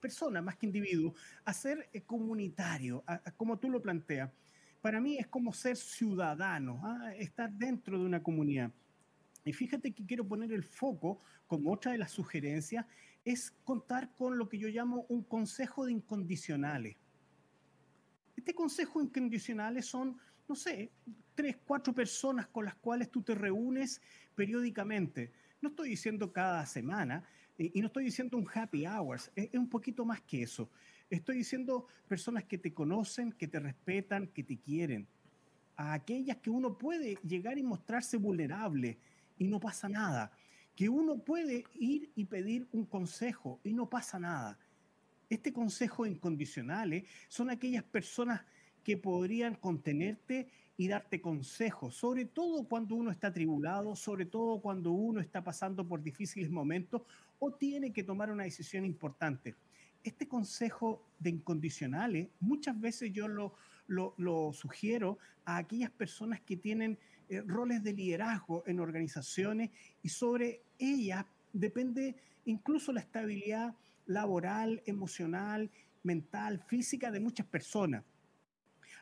persona 0.00 0.40
más 0.40 0.56
que 0.56 0.66
individuo, 0.66 1.14
a 1.44 1.52
ser 1.52 1.88
eh, 1.92 2.02
comunitario, 2.02 3.04
como 3.36 3.58
tú 3.58 3.68
lo 3.68 3.82
planteas. 3.82 4.30
Para 4.80 5.00
mí 5.00 5.18
es 5.18 5.26
como 5.26 5.52
ser 5.52 5.76
ciudadano, 5.76 6.80
¿ah? 6.84 7.12
estar 7.18 7.50
dentro 7.50 7.98
de 7.98 8.04
una 8.06 8.22
comunidad. 8.22 8.72
Y 9.48 9.52
fíjate 9.54 9.92
que 9.92 10.04
quiero 10.04 10.28
poner 10.28 10.52
el 10.52 10.62
foco, 10.62 11.22
como 11.46 11.72
otra 11.72 11.92
de 11.92 11.98
las 11.98 12.10
sugerencias, 12.10 12.84
es 13.24 13.50
contar 13.64 14.14
con 14.14 14.36
lo 14.36 14.46
que 14.46 14.58
yo 14.58 14.68
llamo 14.68 15.06
un 15.08 15.22
consejo 15.22 15.86
de 15.86 15.92
incondicionales. 15.92 16.98
Este 18.36 18.54
consejo 18.54 19.00
incondicionales 19.00 19.86
son, 19.86 20.18
no 20.46 20.54
sé, 20.54 20.92
tres, 21.34 21.56
cuatro 21.64 21.94
personas 21.94 22.46
con 22.48 22.66
las 22.66 22.74
cuales 22.74 23.10
tú 23.10 23.22
te 23.22 23.34
reúnes 23.34 24.02
periódicamente. 24.34 25.32
No 25.62 25.70
estoy 25.70 25.88
diciendo 25.88 26.30
cada 26.30 26.66
semana 26.66 27.24
y 27.56 27.80
no 27.80 27.86
estoy 27.86 28.04
diciendo 28.04 28.36
un 28.36 28.46
happy 28.52 28.86
hours, 28.86 29.32
es, 29.34 29.48
un 29.54 29.70
poquito 29.70 30.04
más 30.04 30.20
que 30.20 30.42
eso. 30.42 30.70
Estoy 31.08 31.38
diciendo 31.38 31.86
personas 32.06 32.44
que 32.44 32.58
te 32.58 32.74
conocen, 32.74 33.32
que 33.32 33.48
te 33.48 33.58
respetan, 33.60 34.26
que 34.26 34.44
te 34.44 34.58
quieren. 34.58 35.08
A 35.74 35.94
aquellas 35.94 36.36
que 36.36 36.50
uno 36.50 36.76
puede 36.76 37.16
llegar 37.24 37.56
y 37.56 37.62
mostrarse 37.62 38.18
vulnerable 38.18 38.98
y 39.38 39.48
no 39.48 39.60
pasa 39.60 39.88
nada. 39.88 40.32
Que 40.74 40.88
uno 40.88 41.18
puede 41.18 41.64
ir 41.74 42.10
y 42.14 42.24
pedir 42.24 42.68
un 42.72 42.84
consejo 42.84 43.60
y 43.64 43.72
no 43.72 43.88
pasa 43.88 44.18
nada 44.18 44.58
este 45.30 45.52
consejo 45.52 46.06
incondicionales 46.06 47.04
son 47.28 47.50
aquellas 47.50 47.84
personas 47.84 48.42
que 48.82 48.96
podrían 48.96 49.54
contenerte 49.54 50.48
y 50.76 50.88
darte 50.88 51.20
consejos, 51.20 51.96
sobre 51.96 52.24
todo 52.24 52.64
cuando 52.64 52.94
uno 52.94 53.10
está 53.10 53.32
tribulado, 53.32 53.96
sobre 53.96 54.26
todo 54.26 54.60
cuando 54.60 54.92
uno 54.92 55.20
está 55.20 55.42
pasando 55.42 55.86
por 55.86 56.02
difíciles 56.02 56.50
momentos 56.50 57.02
o 57.38 57.52
tiene 57.52 57.92
que 57.92 58.04
tomar 58.04 58.30
una 58.30 58.44
decisión 58.44 58.84
importante. 58.84 59.56
Este 60.04 60.28
consejo 60.28 61.04
de 61.18 61.30
incondicionales, 61.30 62.28
muchas 62.40 62.80
veces 62.80 63.12
yo 63.12 63.26
lo, 63.28 63.54
lo, 63.88 64.52
sugiero 64.52 65.18
a 65.44 65.58
aquellas 65.58 65.90
personas 65.90 66.40
que 66.40 66.56
tienen 66.56 66.98
eh, 67.28 67.42
roles 67.46 67.82
de 67.82 67.92
liderazgo 67.92 68.62
en 68.66 68.80
organizaciones 68.80 69.70
y 70.02 70.08
sobre 70.08 70.62
ellas 70.78 71.26
depende 71.52 72.16
incluso 72.44 72.92
la 72.92 73.00
estabilidad 73.00 73.74
laboral, 74.06 74.82
emocional, 74.86 75.70
mental, 76.02 76.64
física 76.66 77.10
de 77.10 77.20
muchas 77.20 77.46
personas. 77.46 78.04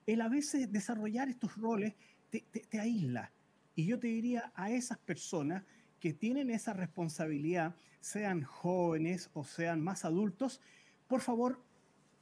El 0.07 0.21
a 0.21 0.29
veces 0.29 0.73
desarrollar 0.73 1.29
estos 1.29 1.57
roles 1.57 1.95
te, 2.31 2.41
te 2.41 2.81
aísla. 2.81 3.33
Y 3.75 3.87
yo 3.87 3.99
te 3.99 4.09
diría 4.09 4.53
a 4.55 4.71
esas 4.71 4.99
personas 4.99 5.63
que 6.01 6.13
tienen 6.13 6.51
esa 6.51 6.73
responsabilidad, 6.73 7.75
sean 8.01 8.43
jóvenes 8.43 9.31
o 9.35 9.45
sean 9.45 9.83
más 9.83 10.05
adultos, 10.05 10.61
por 11.07 11.21
favor, 11.21 11.63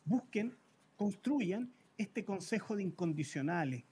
busquen, 0.04 0.56
construyan 0.96 1.72
este 1.96 2.24
consejo 2.24 2.76
de 2.76 2.82
incondicionales 2.82 3.84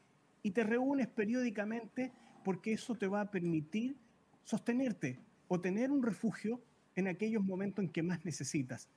y 0.43 0.51
te 0.51 0.65
reúnes 0.65 1.09
periódicamente 1.09 2.13
porque 2.45 2.73
eso 2.73 2.95
te 2.95 3.07
va 3.07 3.21
a 3.21 3.31
permitir 3.31 3.97
sostenerte 4.45 5.19
o 5.49 5.61
tener 5.61 5.91
un 5.91 6.03
refugio 6.03 6.61
en 6.97 7.09
aquellos 7.09 7.43
momentos 7.43 7.85
en 7.85 7.91
que 7.91 8.03
más 8.03 8.25
necesitas. 8.25 8.89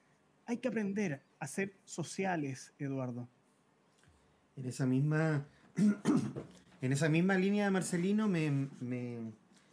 Hay 0.45 0.57
que 0.57 0.67
aprender 0.67 1.21
a 1.39 1.47
ser 1.47 1.73
sociales, 1.85 2.73
Eduardo. 2.77 3.27
En 4.55 4.65
esa 4.65 4.85
misma, 4.85 5.45
en 6.81 6.91
esa 6.91 7.09
misma 7.09 7.35
línea, 7.35 7.69
Marcelino, 7.71 8.27
me, 8.27 8.69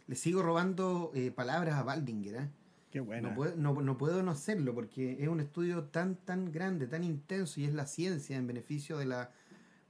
le 0.07 0.15
sigo 0.15 0.41
robando 0.41 1.11
eh, 1.15 1.31
palabras 1.31 1.75
a 1.75 1.83
Baldinger. 1.83 2.35
¿eh? 2.35 2.49
Qué 2.91 2.99
bueno. 2.99 3.29
No 3.29 3.35
puedo, 3.35 3.55
no, 3.55 3.97
puedo 3.97 4.23
no 4.23 4.31
hacerlo 4.31 4.73
porque 4.73 5.17
es 5.19 5.27
un 5.27 5.39
estudio 5.39 5.85
tan, 5.85 6.15
tan 6.15 6.51
grande, 6.51 6.87
tan 6.87 7.03
intenso 7.03 7.59
y 7.59 7.65
es 7.65 7.73
la 7.73 7.85
ciencia 7.85 8.37
en 8.37 8.45
beneficio 8.45 8.97
de 8.97 9.05
la 9.05 9.31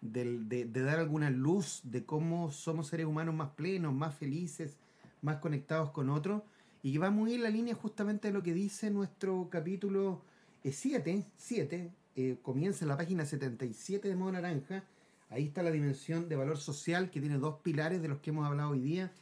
de, 0.04 0.66
dar 0.66 1.00
alguna 1.00 1.30
luz 1.30 1.82
de 1.84 2.04
cómo 2.06 2.52
somos 2.52 2.88
seres 2.88 3.06
humanos 3.06 3.34
más 3.34 3.52
plenos, 3.52 3.94
más 3.94 4.14
felices, 4.16 4.78
más 5.22 5.38
conectados 5.38 5.92
con 5.92 6.10
otros 6.10 6.44
y 6.82 6.94
que 6.94 7.00
va 7.00 7.10
muy 7.10 7.34
en 7.34 7.44
la 7.44 7.50
línea 7.50 7.74
justamente 7.74 8.28
de 8.28 8.34
lo 8.34 8.44
que 8.44 8.54
dice 8.54 8.92
nuestro 8.92 9.48
capítulo 9.50 10.22
7, 10.70 11.12
eh, 11.12 11.26
7, 11.38 11.92
eh, 12.16 12.38
comienza 12.42 12.84
en 12.84 12.90
la 12.90 12.98
página 12.98 13.26
77 13.26 14.10
de 14.10 14.16
Modo 14.16 14.34
Naranja, 14.34 14.84
ahí 15.30 15.46
está 15.46 15.64
la 15.64 15.72
dimensión 15.72 16.28
de 16.28 16.36
valor 16.36 16.58
social 16.58 17.10
que 17.10 17.22
tiene 17.22 17.38
dos 17.38 17.56
pilares 17.62 18.02
de 18.02 18.10
los 18.10 18.20
que 18.20 18.32
hemos 18.32 18.46
hablado 18.46 18.72
hoy 18.72 18.80
día, 18.80 19.14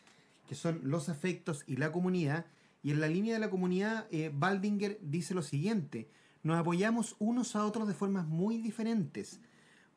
que 0.48 0.56
son 0.56 0.82
los 0.84 1.08
afectos 1.08 1.64
y 1.68 1.78
la 1.78 1.92
comunidad, 1.92 2.46
y 2.84 2.90
en 2.92 3.00
la 3.00 3.08
línea 3.08 3.36
de 3.36 3.40
la 3.40 3.52
comunidad, 3.52 4.08
eh, 4.10 4.32
Baldinger 4.34 4.98
dice 5.02 5.36
lo 5.36 5.44
siguiente, 5.44 6.10
nos 6.42 6.58
apoyamos 6.58 7.16
unos 7.20 7.56
a 7.56 7.64
otros 7.64 7.88
de 7.88 7.94
formas 7.94 8.26
muy 8.26 8.58
diferentes, 8.58 9.40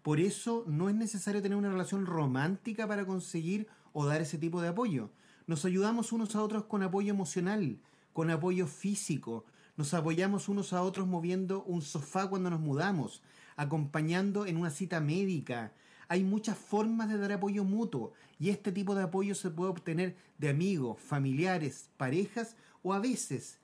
por 0.05 0.21
eso 0.21 0.65
no 0.67 0.91
es 0.91 0.95
necesario 0.95 1.41
tener 1.41 1.57
una 1.57 1.71
relación 1.71 2.05
romántica 2.05 2.87
para 2.87 3.07
conseguir 3.07 3.69
o 3.95 4.05
dar 4.05 4.21
ese 4.21 4.37
tipo 4.37 4.61
de 4.61 4.69
apoyo. 4.69 5.09
Nos 5.47 5.65
ayudamos 5.65 6.13
unos 6.13 6.37
a 6.37 6.43
otros 6.43 6.65
con 6.65 6.83
apoyo 6.83 7.09
emocional, 7.11 7.79
con 8.13 8.29
apoyo 8.29 8.67
físico. 8.67 9.47
Nos 9.79 9.95
apoyamos 9.95 10.51
unos 10.51 10.75
a 10.75 10.83
otros 10.83 11.07
moviendo 11.07 11.65
un 11.65 11.81
sofá 11.81 12.29
cuando 12.29 12.51
nos 12.51 12.61
mudamos, 12.61 13.23
acompañando 13.57 14.45
en 14.45 14.59
una 14.59 14.69
cita 14.69 15.01
médica. 15.01 15.73
Hay 16.09 16.23
muchas 16.23 16.59
formas 16.59 17.09
de 17.09 17.17
dar 17.17 17.33
apoyo 17.33 17.65
mutuo 17.65 18.13
y 18.39 18.51
este 18.51 18.73
tipo 18.73 18.95
de 18.95 19.05
apoyo 19.05 19.35
se 19.35 19.49
puede 19.49 19.71
obtener 19.71 20.17
de 20.37 20.51
amigos, 20.51 21.01
familiares, 21.01 21.89
parejas 21.97 22.57
o 22.83 22.93
a 22.93 22.99
veces 22.99 23.59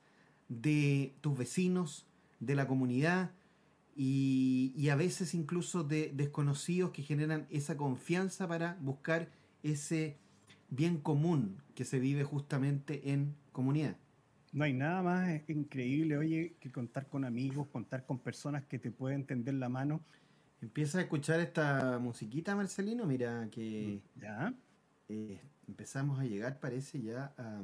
de 0.49 1.13
tus 1.21 1.37
vecinos, 1.37 2.07
de 2.39 2.55
la 2.55 2.65
comunidad 2.65 3.29
y, 3.95 4.73
y 4.75 4.89
a 4.89 4.95
veces 4.95 5.33
incluso 5.33 5.83
de 5.83 6.11
desconocidos 6.13 6.91
que 6.91 7.03
generan 7.03 7.47
esa 7.49 7.77
confianza 7.77 8.47
para 8.47 8.77
buscar 8.81 9.29
ese 9.63 10.17
bien 10.69 10.97
común 10.97 11.61
que 11.75 11.85
se 11.85 11.99
vive 11.99 12.23
justamente 12.23 13.11
en 13.11 13.35
comunidad. 13.51 13.97
No 14.53 14.65
hay 14.65 14.73
nada 14.73 15.01
más 15.01 15.49
increíble, 15.49 16.17
oye, 16.17 16.55
que 16.59 16.71
contar 16.71 17.07
con 17.07 17.23
amigos, 17.23 17.67
contar 17.67 18.05
con 18.05 18.19
personas 18.19 18.65
que 18.65 18.79
te 18.79 18.91
pueden 18.91 19.25
tender 19.25 19.53
la 19.53 19.69
mano. 19.69 20.01
Empieza 20.61 20.97
a 20.97 21.01
escuchar 21.01 21.39
esta 21.39 21.99
musiquita, 21.99 22.55
Marcelino, 22.55 23.05
mira 23.05 23.47
que 23.49 24.01
ya 24.15 24.53
eh, 25.07 25.39
empezamos 25.67 26.19
a 26.19 26.23
llegar, 26.23 26.59
parece, 26.59 27.01
ya 27.01 27.33
a, 27.37 27.61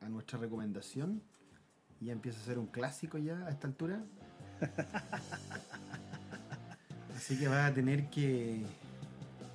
a, 0.00 0.08
nuestra 0.08 0.38
recomendación. 0.38 1.22
Ya 2.00 2.12
empieza 2.12 2.40
a 2.40 2.44
ser 2.44 2.58
un 2.58 2.66
clásico 2.66 3.16
ya 3.16 3.46
a 3.46 3.50
esta 3.50 3.66
altura. 3.66 4.04
Así 7.16 7.38
que 7.38 7.48
va 7.48 7.66
a 7.66 7.74
tener 7.74 8.10
que 8.10 8.64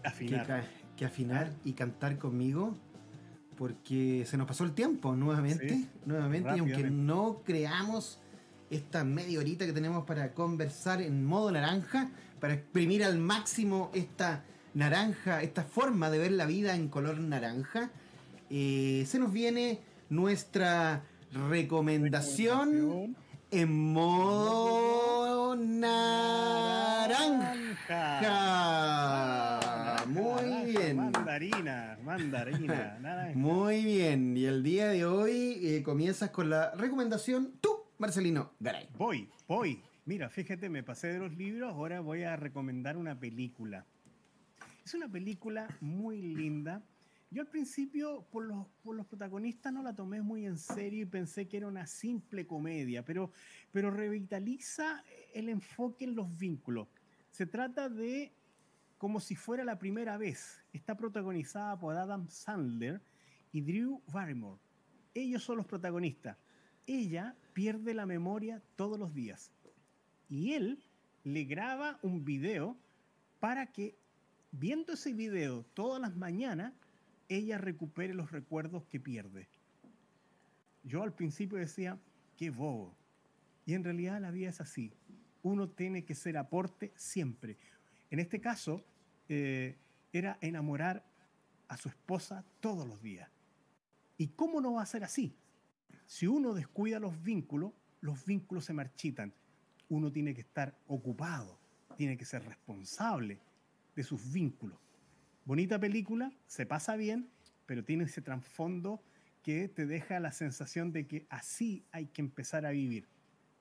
afinar. 0.03 0.65
que 0.95 1.05
afinar 1.05 1.51
y 1.63 1.73
cantar 1.73 2.17
conmigo 2.17 2.75
porque 3.57 4.25
se 4.27 4.37
nos 4.37 4.47
pasó 4.47 4.63
el 4.63 4.73
tiempo 4.73 5.15
nuevamente, 5.15 5.85
nuevamente, 6.05 6.51
y 6.55 6.59
aunque 6.59 6.89
no 6.89 7.41
creamos 7.43 8.19
esta 8.69 9.03
media 9.03 9.39
horita 9.39 9.65
que 9.65 9.73
tenemos 9.73 10.05
para 10.05 10.33
conversar 10.33 11.01
en 11.01 11.25
modo 11.25 11.51
naranja, 11.51 12.11
para 12.39 12.53
exprimir 12.53 13.03
al 13.03 13.17
máximo 13.17 13.91
esta 13.93 14.43
naranja, 14.73 15.41
esta 15.41 15.63
forma 15.63 16.09
de 16.11 16.19
ver 16.19 16.31
la 16.31 16.45
vida 16.45 16.75
en 16.75 16.87
color 16.87 17.19
naranja, 17.19 17.89
eh, 18.49 19.05
se 19.07 19.19
nos 19.19 19.33
viene 19.33 19.79
nuestra 20.09 21.03
recomendación, 21.49 23.15
en 23.51 23.93
modo 23.93 25.55
naranja. 25.55 26.05
Muy 30.07 30.71
bien. 30.71 30.97
Mandarina, 30.97 31.97
mandarina. 32.03 33.31
Muy 33.35 33.83
bien. 33.83 34.35
Y 34.37 34.45
el 34.45 34.63
día 34.63 34.87
de 34.89 35.05
hoy 35.05 35.59
eh, 35.61 35.83
comienzas 35.83 36.31
con 36.31 36.49
la 36.49 36.71
recomendación. 36.71 37.53
Tú, 37.61 37.69
Marcelino 37.97 38.53
Garay. 38.59 38.89
Voy, 38.97 39.29
voy. 39.47 39.81
Mira, 40.05 40.29
fíjate, 40.29 40.69
me 40.69 40.83
pasé 40.83 41.07
de 41.07 41.19
los 41.19 41.35
libros, 41.37 41.73
ahora 41.73 41.99
voy 41.99 42.23
a 42.23 42.37
recomendar 42.37 42.95
una 42.97 43.19
película. 43.19 43.85
Es 44.85 44.93
una 44.93 45.09
película 45.09 45.67
muy 45.81 46.21
linda. 46.21 46.81
Yo 47.29 47.41
al 47.41 47.49
principio, 47.49 48.25
por 48.31 48.45
los, 48.45 48.67
por 48.83 48.95
los 48.95 49.05
protagonistas, 49.05 49.73
no 49.73 49.83
la 49.83 49.93
tomé 49.93 50.21
muy 50.21 50.45
en 50.45 50.57
serio 50.57 51.01
y 51.01 51.05
pensé 51.05 51.47
que 51.47 51.57
era 51.57 51.67
una 51.67 51.85
simple 51.85 52.47
comedia, 52.47 53.03
pero, 53.03 53.31
pero 53.71 53.91
revitaliza 53.91 55.03
el 55.33 55.49
enfoque 55.49 56.05
en 56.05 56.15
los 56.15 56.37
vínculos. 56.37 56.87
Se 57.31 57.45
trata 57.45 57.89
de 57.89 58.33
como 58.97 59.19
si 59.19 59.35
fuera 59.35 59.63
la 59.63 59.77
primera 59.77 60.17
vez. 60.17 60.63
Está 60.73 60.95
protagonizada 60.95 61.77
por 61.77 61.95
Adam 61.95 62.27
Sandler 62.29 63.01
y 63.51 63.61
Drew 63.61 64.01
Barrymore. 64.11 64.59
Ellos 65.13 65.43
son 65.43 65.57
los 65.57 65.65
protagonistas. 65.65 66.37
Ella 66.85 67.35
pierde 67.53 67.93
la 67.93 68.05
memoria 68.05 68.61
todos 68.75 68.97
los 68.97 69.13
días. 69.13 69.51
Y 70.29 70.53
él 70.53 70.83
le 71.23 71.43
graba 71.43 71.99
un 72.01 72.23
video 72.23 72.77
para 73.39 73.67
que, 73.67 73.97
viendo 74.51 74.93
ese 74.93 75.13
video 75.13 75.63
todas 75.73 76.01
las 76.01 76.15
mañanas, 76.15 76.73
ella 77.29 77.57
recupere 77.57 78.13
los 78.13 78.31
recuerdos 78.31 78.85
que 78.85 78.99
pierde. 78.99 79.47
Yo 80.83 81.03
al 81.03 81.13
principio 81.13 81.57
decía, 81.57 81.99
qué 82.37 82.49
bobo. 82.49 82.95
Y 83.65 83.73
en 83.73 83.83
realidad 83.83 84.21
la 84.21 84.31
vida 84.31 84.49
es 84.49 84.61
así. 84.61 84.93
Uno 85.43 85.69
tiene 85.69 86.05
que 86.05 86.15
ser 86.15 86.37
aporte 86.37 86.93
siempre. 86.95 87.57
En 88.09 88.19
este 88.19 88.39
caso, 88.39 88.83
eh, 89.27 89.75
era 90.13 90.37
enamorar 90.41 91.03
a 91.67 91.77
su 91.77 91.89
esposa 91.89 92.45
todos 92.61 92.87
los 92.87 93.01
días. 93.01 93.29
¿Y 94.17 94.29
cómo 94.29 94.61
no 94.61 94.73
va 94.73 94.83
a 94.83 94.85
ser 94.85 95.03
así? 95.03 95.35
Si 96.05 96.25
uno 96.25 96.53
descuida 96.53 96.99
los 96.99 97.21
vínculos, 97.21 97.73
los 98.01 98.25
vínculos 98.25 98.65
se 98.65 98.73
marchitan. 98.73 99.33
Uno 99.89 100.11
tiene 100.11 100.33
que 100.33 100.41
estar 100.41 100.77
ocupado, 100.87 101.59
tiene 101.97 102.17
que 102.17 102.25
ser 102.25 102.43
responsable 102.45 103.39
de 103.95 104.03
sus 104.03 104.31
vínculos. 104.31 104.79
Bonita 105.47 105.79
película, 105.79 106.33
se 106.45 106.65
pasa 106.65 106.97
bien, 106.97 107.29
pero 107.65 107.81
tiene 107.81 108.03
ese 108.03 108.21
trasfondo 108.21 109.01
que 109.43 109.69
te 109.69 109.85
deja 109.85 110.19
la 110.19 110.33
sensación 110.33 110.91
de 110.91 111.07
que 111.07 111.25
así 111.29 111.85
hay 111.93 112.07
que 112.07 112.21
empezar 112.21 112.65
a 112.65 112.71
vivir. 112.71 113.07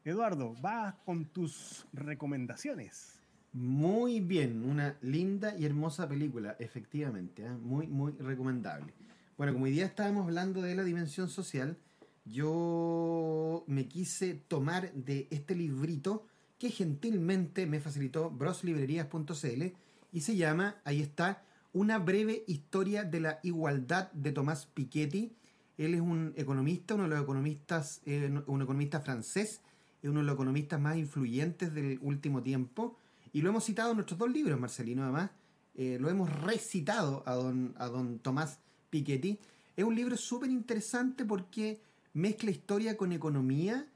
Eduardo, 0.05 0.57
vas 0.61 0.97
con 1.05 1.27
tus 1.27 1.87
recomendaciones. 1.93 3.21
Muy 3.53 4.19
bien, 4.19 4.65
una 4.65 4.97
linda 5.01 5.57
y 5.57 5.65
hermosa 5.65 6.09
película, 6.09 6.57
efectivamente, 6.59 7.45
¿eh? 7.47 7.51
muy, 7.51 7.87
muy 7.87 8.11
recomendable. 8.15 8.93
Bueno, 9.39 9.53
como 9.53 9.67
hoy 9.67 9.71
día 9.71 9.87
estábamos 9.87 10.25
hablando 10.25 10.63
de 10.63 10.75
la 10.75 10.83
dimensión 10.83 11.29
social, 11.29 11.79
yo 12.25 13.63
me 13.69 13.87
quise 13.87 14.35
tomar 14.35 14.93
de 14.93 15.29
este 15.31 15.55
librito 15.55 16.27
que 16.59 16.71
gentilmente 16.71 17.65
me 17.65 17.79
facilitó 17.79 18.29
broslibrerías.cl 18.29 19.63
y 20.11 20.21
se 20.23 20.37
llama, 20.37 20.81
ahí 20.85 21.01
está, 21.01 21.46
Una 21.77 21.99
breve 21.99 22.43
historia 22.47 23.05
de 23.05 23.21
la 23.21 23.39
igualdad 23.43 24.11
de 24.13 24.33
Tomás 24.33 24.65
Piketty. 24.65 25.37
Él 25.77 25.93
es 25.93 26.01
un 26.01 26.33
economista, 26.35 26.95
uno 26.95 27.03
de 27.03 27.11
los 27.11 27.23
economistas, 27.23 28.01
eh, 28.07 28.33
un 28.47 28.63
economista 28.63 29.03
francés, 29.03 29.61
es 30.03 30.09
uno 30.09 30.21
de 30.21 30.25
los 30.25 30.37
economistas 30.37 30.81
más 30.81 30.97
influyentes 30.97 31.75
del 31.75 31.99
último 32.01 32.43
tiempo. 32.43 32.97
Y 33.35 33.43
lo 33.43 33.51
hemos 33.51 33.65
citado 33.65 33.91
en 33.91 33.97
nuestros 33.99 34.19
dos 34.19 34.31
libros, 34.31 34.59
Marcelino, 34.59 35.03
además. 35.03 35.33
Eh, 35.75 35.99
lo 36.01 36.09
hemos 36.09 36.33
recitado 36.45 37.23
a 37.27 37.35
don, 37.35 37.75
a 37.77 37.89
don 37.89 38.21
Tomás 38.21 38.59
Piketty. 38.89 39.39
Es 39.77 39.85
un 39.85 39.95
libro 39.95 40.17
súper 40.17 40.49
interesante 40.49 41.27
porque 41.27 41.83
mezcla 42.15 42.51
historia 42.51 42.97
con 42.97 43.13
economía, 43.13 43.87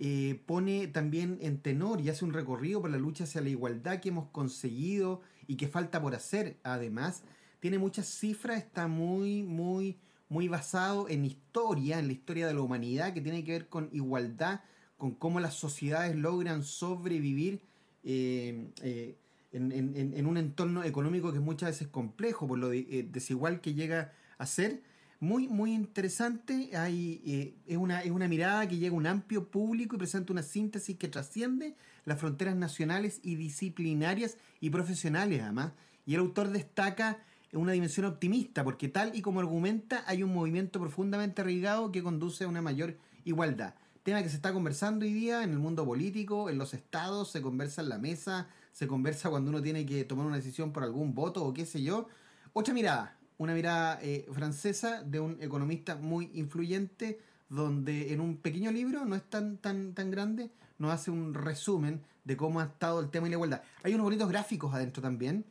eh, 0.00 0.42
pone 0.44 0.88
también 0.88 1.38
en 1.40 1.60
tenor 1.60 2.00
y 2.00 2.08
hace 2.08 2.24
un 2.24 2.32
recorrido 2.32 2.80
por 2.80 2.90
la 2.90 2.98
lucha 2.98 3.22
hacia 3.22 3.42
la 3.42 3.48
igualdad 3.48 4.00
que 4.00 4.08
hemos 4.08 4.28
conseguido 4.30 5.20
y 5.48 5.56
que 5.56 5.66
falta 5.66 6.00
por 6.00 6.14
hacer. 6.14 6.58
Además, 6.62 7.24
tiene 7.58 7.78
muchas 7.78 8.06
cifras, 8.06 8.58
está 8.58 8.86
muy, 8.86 9.42
muy, 9.42 9.98
muy 10.28 10.46
basado 10.46 11.08
en 11.08 11.24
historia, 11.24 11.98
en 11.98 12.06
la 12.06 12.12
historia 12.12 12.46
de 12.46 12.54
la 12.54 12.60
humanidad, 12.60 13.12
que 13.12 13.20
tiene 13.20 13.42
que 13.42 13.52
ver 13.52 13.68
con 13.68 13.88
igualdad, 13.92 14.60
con 14.96 15.12
cómo 15.12 15.40
las 15.40 15.54
sociedades 15.54 16.14
logran 16.14 16.62
sobrevivir 16.62 17.60
eh, 18.04 18.68
eh, 18.82 19.16
en, 19.50 20.26
un 20.26 20.36
entorno 20.36 20.84
económico 20.84 21.32
que 21.32 21.38
es 21.38 21.44
muchas 21.44 21.70
veces 21.70 21.88
complejo 21.88 22.46
por 22.46 22.58
lo 22.58 22.68
desigual 22.68 23.60
que 23.60 23.74
llega 23.74 24.12
a 24.36 24.46
ser 24.46 24.82
muy, 25.20 25.48
muy 25.48 25.72
interesante. 25.72 26.76
Hay, 26.76 27.20
eh, 27.26 27.54
es, 27.66 27.76
una, 27.76 28.02
es 28.02 28.10
una 28.10 28.28
mirada 28.28 28.68
que 28.68 28.76
llega 28.76 28.94
a 28.94 28.96
un 28.96 29.06
amplio 29.06 29.48
público 29.48 29.96
y 29.96 29.98
presenta 29.98 30.32
una 30.32 30.42
síntesis 30.42 30.96
que 30.96 31.08
trasciende 31.08 31.74
las 32.08 32.18
fronteras 32.18 32.56
nacionales 32.56 33.20
y 33.22 33.36
disciplinarias 33.36 34.38
y 34.60 34.70
profesionales, 34.70 35.42
además. 35.42 35.72
Y 36.06 36.14
el 36.14 36.20
autor 36.20 36.48
destaca 36.48 37.18
una 37.52 37.72
dimensión 37.72 38.06
optimista, 38.06 38.64
porque 38.64 38.88
tal 38.88 39.14
y 39.14 39.22
como 39.22 39.40
argumenta, 39.40 40.04
hay 40.06 40.22
un 40.22 40.32
movimiento 40.32 40.80
profundamente 40.80 41.42
arraigado 41.42 41.92
que 41.92 42.02
conduce 42.02 42.44
a 42.44 42.48
una 42.48 42.62
mayor 42.62 42.96
igualdad. 43.24 43.74
Tema 44.02 44.22
que 44.22 44.30
se 44.30 44.36
está 44.36 44.52
conversando 44.54 45.04
hoy 45.04 45.12
día 45.12 45.42
en 45.42 45.50
el 45.50 45.58
mundo 45.58 45.84
político, 45.84 46.48
en 46.48 46.56
los 46.56 46.72
estados, 46.72 47.30
se 47.30 47.42
conversa 47.42 47.82
en 47.82 47.90
la 47.90 47.98
mesa, 47.98 48.48
se 48.72 48.86
conversa 48.86 49.28
cuando 49.28 49.50
uno 49.50 49.60
tiene 49.60 49.84
que 49.84 50.04
tomar 50.04 50.24
una 50.24 50.36
decisión 50.36 50.72
por 50.72 50.84
algún 50.84 51.14
voto 51.14 51.44
o 51.44 51.52
qué 51.52 51.66
sé 51.66 51.82
yo. 51.82 52.08
Otra 52.54 52.72
mirada, 52.72 53.18
una 53.36 53.52
mirada 53.52 53.98
eh, 54.00 54.26
francesa 54.32 55.02
de 55.02 55.20
un 55.20 55.36
economista 55.42 55.96
muy 55.96 56.30
influyente, 56.34 57.20
donde 57.50 58.14
en 58.14 58.20
un 58.20 58.38
pequeño 58.38 58.70
libro, 58.70 59.04
no 59.04 59.14
es 59.14 59.24
tan, 59.24 59.58
tan, 59.58 59.92
tan 59.92 60.10
grande, 60.10 60.50
nos 60.78 60.92
hace 60.92 61.10
un 61.10 61.34
resumen 61.34 62.02
de 62.24 62.36
cómo 62.36 62.60
ha 62.60 62.64
estado 62.64 63.00
el 63.00 63.10
tema 63.10 63.24
de 63.24 63.30
la 63.30 63.36
igualdad. 63.36 63.62
Hay 63.82 63.94
unos 63.94 64.04
bonitos 64.04 64.28
gráficos 64.28 64.74
adentro 64.74 65.02
también, 65.02 65.44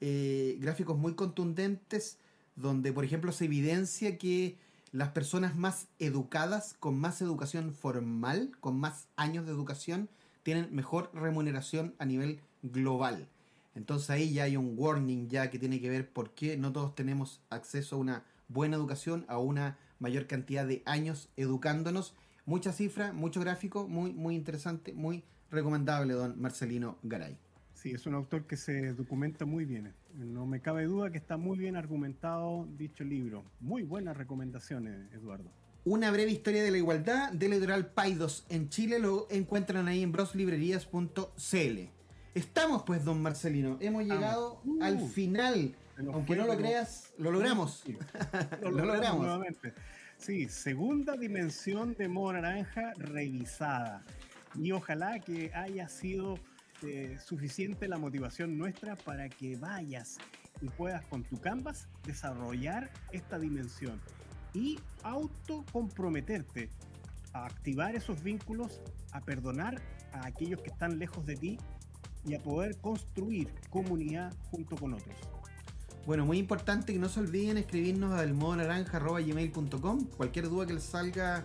eh, 0.00 0.56
gráficos 0.60 0.96
muy 0.98 1.14
contundentes, 1.14 2.18
donde 2.56 2.92
por 2.92 3.04
ejemplo 3.04 3.32
se 3.32 3.46
evidencia 3.46 4.18
que 4.18 4.56
las 4.92 5.10
personas 5.10 5.56
más 5.56 5.86
educadas, 5.98 6.74
con 6.78 6.98
más 6.98 7.22
educación 7.22 7.72
formal, 7.72 8.50
con 8.60 8.78
más 8.78 9.06
años 9.16 9.46
de 9.46 9.52
educación, 9.52 10.08
tienen 10.42 10.74
mejor 10.74 11.10
remuneración 11.14 11.94
a 11.98 12.04
nivel 12.04 12.40
global. 12.62 13.28
Entonces 13.74 14.10
ahí 14.10 14.32
ya 14.32 14.44
hay 14.44 14.56
un 14.56 14.74
warning 14.76 15.28
ya 15.28 15.50
que 15.50 15.58
tiene 15.58 15.80
que 15.80 15.88
ver 15.88 16.08
por 16.08 16.30
qué 16.30 16.56
no 16.56 16.72
todos 16.72 16.94
tenemos 16.94 17.40
acceso 17.50 17.96
a 17.96 17.98
una 17.98 18.24
buena 18.48 18.76
educación, 18.76 19.24
a 19.28 19.38
una 19.38 19.78
mayor 20.00 20.26
cantidad 20.26 20.66
de 20.66 20.82
años 20.86 21.28
educándonos. 21.36 22.14
Mucha 22.50 22.72
cifra, 22.72 23.12
mucho 23.12 23.38
gráfico, 23.38 23.86
muy, 23.86 24.12
muy 24.12 24.34
interesante, 24.34 24.92
muy 24.92 25.22
recomendable, 25.52 26.14
don 26.14 26.34
Marcelino 26.42 26.98
Garay. 27.04 27.38
Sí, 27.74 27.92
es 27.92 28.06
un 28.06 28.14
autor 28.14 28.48
que 28.48 28.56
se 28.56 28.92
documenta 28.92 29.44
muy 29.44 29.64
bien. 29.64 29.94
No 30.16 30.46
me 30.46 30.60
cabe 30.60 30.82
duda 30.86 31.12
que 31.12 31.18
está 31.18 31.36
muy 31.36 31.56
bien 31.56 31.76
argumentado 31.76 32.66
dicho 32.76 33.04
libro. 33.04 33.44
Muy 33.60 33.84
buenas 33.84 34.16
recomendaciones, 34.16 35.12
Eduardo. 35.12 35.48
Una 35.84 36.10
breve 36.10 36.32
historia 36.32 36.64
de 36.64 36.72
la 36.72 36.78
igualdad 36.78 37.30
del 37.30 37.52
editorial 37.52 37.86
Paidos 37.86 38.44
en 38.48 38.68
Chile 38.68 38.98
lo 38.98 39.28
encuentran 39.30 39.86
ahí 39.86 40.02
en 40.02 40.10
broslibrerías.cl. 40.10 41.78
Estamos 42.34 42.82
pues, 42.82 43.04
don 43.04 43.22
Marcelino. 43.22 43.78
Hemos 43.80 44.02
llegado 44.02 44.60
uh. 44.64 44.82
al 44.82 44.98
final. 44.98 45.76
Aunque 46.12 46.34
no 46.34 46.46
lo 46.46 46.56
creas, 46.56 47.12
lo 47.16 47.30
logramos. 47.30 47.84
lo, 48.60 48.72
logramos. 48.72 49.20
Nuevamente. 49.20 49.72
Sí, 50.20 50.50
segunda 50.50 51.16
dimensión 51.16 51.94
de 51.94 52.06
modo 52.06 52.34
naranja 52.34 52.92
revisada. 52.98 54.04
Y 54.54 54.70
ojalá 54.70 55.18
que 55.18 55.50
haya 55.54 55.88
sido 55.88 56.38
eh, 56.82 57.16
suficiente 57.24 57.88
la 57.88 57.96
motivación 57.96 58.58
nuestra 58.58 58.96
para 58.96 59.30
que 59.30 59.56
vayas 59.56 60.18
y 60.60 60.68
puedas 60.68 61.06
con 61.06 61.24
tu 61.24 61.40
canvas 61.40 61.88
desarrollar 62.04 62.90
esta 63.12 63.38
dimensión 63.38 63.98
y 64.52 64.78
autocomprometerte 65.04 66.68
a 67.32 67.46
activar 67.46 67.96
esos 67.96 68.22
vínculos, 68.22 68.82
a 69.12 69.22
perdonar 69.22 69.80
a 70.12 70.26
aquellos 70.26 70.60
que 70.60 70.68
están 70.68 70.98
lejos 70.98 71.24
de 71.24 71.36
ti 71.36 71.58
y 72.26 72.34
a 72.34 72.42
poder 72.42 72.76
construir 72.76 73.54
comunidad 73.70 74.34
junto 74.50 74.76
con 74.76 74.92
otros. 74.92 75.16
Bueno, 76.10 76.26
muy 76.26 76.38
importante 76.38 76.92
que 76.92 76.98
no 76.98 77.08
se 77.08 77.20
olviden 77.20 77.56
escribirnos 77.56 78.18
al 78.18 78.34
modo 78.34 78.56
naranja.gmail.com. 78.56 80.06
Cualquier 80.16 80.48
duda 80.48 80.66
que 80.66 80.72
les 80.72 80.82
salga 80.82 81.44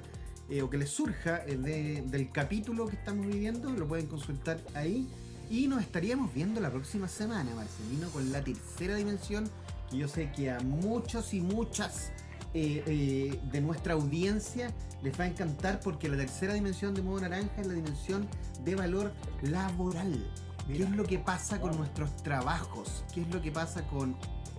eh, 0.50 0.64
o 0.64 0.72
que 0.72 0.80
les 0.80 0.90
surja 0.90 1.44
eh, 1.46 2.04
del 2.04 2.32
capítulo 2.32 2.88
que 2.88 2.96
estamos 2.96 3.28
viviendo, 3.28 3.70
lo 3.70 3.88
pueden 3.88 4.08
consultar 4.08 4.60
ahí. 4.74 5.08
Y 5.52 5.68
nos 5.68 5.84
estaríamos 5.84 6.34
viendo 6.34 6.60
la 6.62 6.72
próxima 6.72 7.08
semana, 7.08 7.54
Marcelino, 7.54 8.10
con 8.10 8.32
la 8.32 8.44
tercera 8.44 8.96
dimensión, 8.96 9.48
que 9.92 9.98
yo 9.98 10.08
sé 10.08 10.32
que 10.36 10.50
a 10.50 10.60
muchos 10.62 11.36
y 11.36 11.42
muchas 11.42 12.12
eh, 12.56 13.40
de 13.52 13.62
nuestra 13.62 13.94
audiencia 13.94 14.74
les 15.04 15.20
va 15.20 15.26
a 15.26 15.28
encantar 15.28 15.80
porque 15.80 16.10
la 16.10 16.18
tercera 16.18 16.56
dimensión 16.56 16.96
de 16.96 17.04
modo 17.04 17.22
naranja 17.22 17.62
es 17.62 17.68
la 17.68 17.74
dimensión 17.76 18.28
de 18.64 18.74
valor 18.74 19.14
laboral 19.44 20.26
¿Qué 20.68 20.82
es 20.82 20.90
lo 20.90 21.04
que 21.04 21.20
pasa 21.20 21.62
con 21.62 21.78
nuestros 21.78 22.16
trabajos? 22.24 23.04
¿Qué 23.14 23.22
es 23.22 23.28
lo 23.32 23.40
que 23.40 23.52
pasa 23.52 23.86
con 23.86 24.16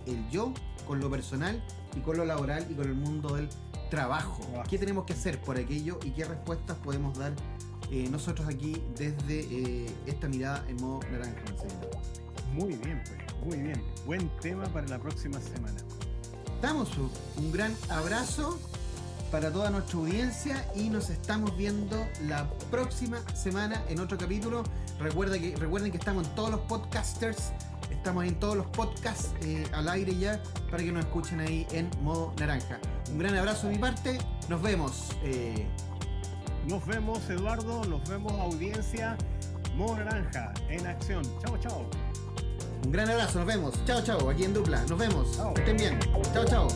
el 0.07 0.29
yo, 0.29 0.53
con 0.87 0.99
lo 0.99 1.09
personal 1.09 1.61
y 1.95 1.99
con 1.99 2.17
lo 2.17 2.25
laboral 2.25 2.65
y 2.69 2.73
con 2.73 2.87
el 2.87 2.95
mundo 2.95 3.35
del 3.35 3.49
trabajo? 3.89 4.41
¿Qué 4.69 4.77
tenemos 4.77 5.05
que 5.05 5.13
hacer 5.13 5.39
por 5.39 5.57
aquello 5.57 5.99
y 6.03 6.11
qué 6.11 6.25
respuestas 6.25 6.77
podemos 6.77 7.17
dar 7.17 7.33
eh, 7.91 8.07
nosotros 8.09 8.47
aquí 8.47 8.81
desde 8.97 9.39
eh, 9.39 9.95
esta 10.05 10.27
mirada 10.27 10.65
en 10.67 10.77
modo 10.77 10.99
naranja? 11.11 11.41
Muy 12.53 12.75
bien, 12.75 13.03
pues, 13.05 13.45
muy 13.45 13.57
bien. 13.57 13.81
Buen 14.05 14.29
tema 14.41 14.63
para 14.65 14.87
la 14.87 14.99
próxima 14.99 15.39
semana. 15.39 15.77
Damos 16.61 16.89
un 17.37 17.51
gran 17.51 17.75
abrazo 17.89 18.59
para 19.31 19.51
toda 19.51 19.69
nuestra 19.69 19.99
audiencia 19.99 20.65
y 20.75 20.89
nos 20.89 21.09
estamos 21.09 21.55
viendo 21.57 22.07
la 22.27 22.49
próxima 22.71 23.19
semana 23.35 23.83
en 23.89 23.99
otro 23.99 24.17
capítulo. 24.17 24.63
Recuerda 24.99 25.37
que, 25.37 25.55
recuerden 25.55 25.91
que 25.91 25.97
estamos 25.97 26.27
en 26.27 26.35
todos 26.35 26.51
los 26.51 26.61
podcasters, 26.61 27.51
estamos 27.91 28.25
en 28.25 28.35
todos 28.39 28.57
los 28.57 28.65
podcasts 28.67 29.33
eh, 29.41 29.65
al 29.73 29.89
aire 29.89 30.15
ya 30.15 30.41
para 30.69 30.83
que 30.83 30.91
nos 30.91 31.05
escuchen 31.05 31.39
ahí 31.39 31.67
en 31.71 31.89
modo 32.01 32.33
naranja. 32.39 32.79
Un 33.11 33.19
gran 33.19 33.35
abrazo 33.35 33.67
de 33.67 33.73
mi 33.73 33.79
parte, 33.79 34.17
nos 34.49 34.61
vemos. 34.61 35.09
Eh. 35.23 35.67
Nos 36.67 36.85
vemos 36.85 37.29
Eduardo, 37.29 37.85
nos 37.85 38.07
vemos 38.09 38.33
audiencia, 38.33 39.17
modo 39.75 39.97
naranja 39.97 40.53
en 40.69 40.85
acción. 40.85 41.23
Chao, 41.41 41.57
chao. 41.57 41.89
Un 42.83 42.91
gran 42.91 43.09
abrazo, 43.09 43.39
nos 43.39 43.47
vemos. 43.47 43.85
Chao, 43.85 44.01
chao, 44.01 44.29
aquí 44.29 44.43
en 44.43 44.53
dupla. 44.53 44.81
Nos 44.89 44.97
vemos. 44.97 45.39
estén 45.55 45.77
bien. 45.77 45.99
Chao, 46.33 46.45
chao. 46.45 46.67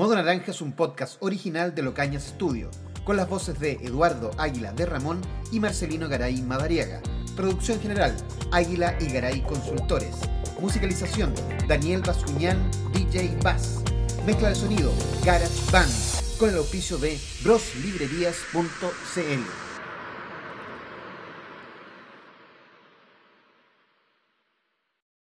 Modo 0.00 0.14
Naranja 0.14 0.52
es 0.52 0.62
un 0.62 0.72
podcast 0.72 1.18
original 1.20 1.74
de 1.74 1.82
Locañas 1.82 2.22
Studio, 2.22 2.70
con 3.04 3.18
las 3.18 3.28
voces 3.28 3.60
de 3.60 3.72
Eduardo 3.82 4.30
Águila 4.38 4.72
de 4.72 4.86
Ramón 4.86 5.20
y 5.52 5.60
Marcelino 5.60 6.08
Garay 6.08 6.40
Madariaga. 6.40 7.02
Producción 7.36 7.78
general, 7.80 8.16
Águila 8.50 8.96
y 8.98 9.12
Garay 9.12 9.42
Consultores. 9.42 10.16
Musicalización, 10.58 11.34
Daniel 11.68 12.00
Bascuñán, 12.00 12.70
DJ 12.94 13.36
Bass. 13.44 13.82
Mezcla 14.24 14.48
de 14.48 14.54
sonido, 14.54 14.90
Garage 15.22 15.70
Band, 15.70 15.92
con 16.38 16.48
el 16.48 16.56
auspicio 16.56 16.96
de 16.96 17.20
broslibrerías.cl. 17.44 19.69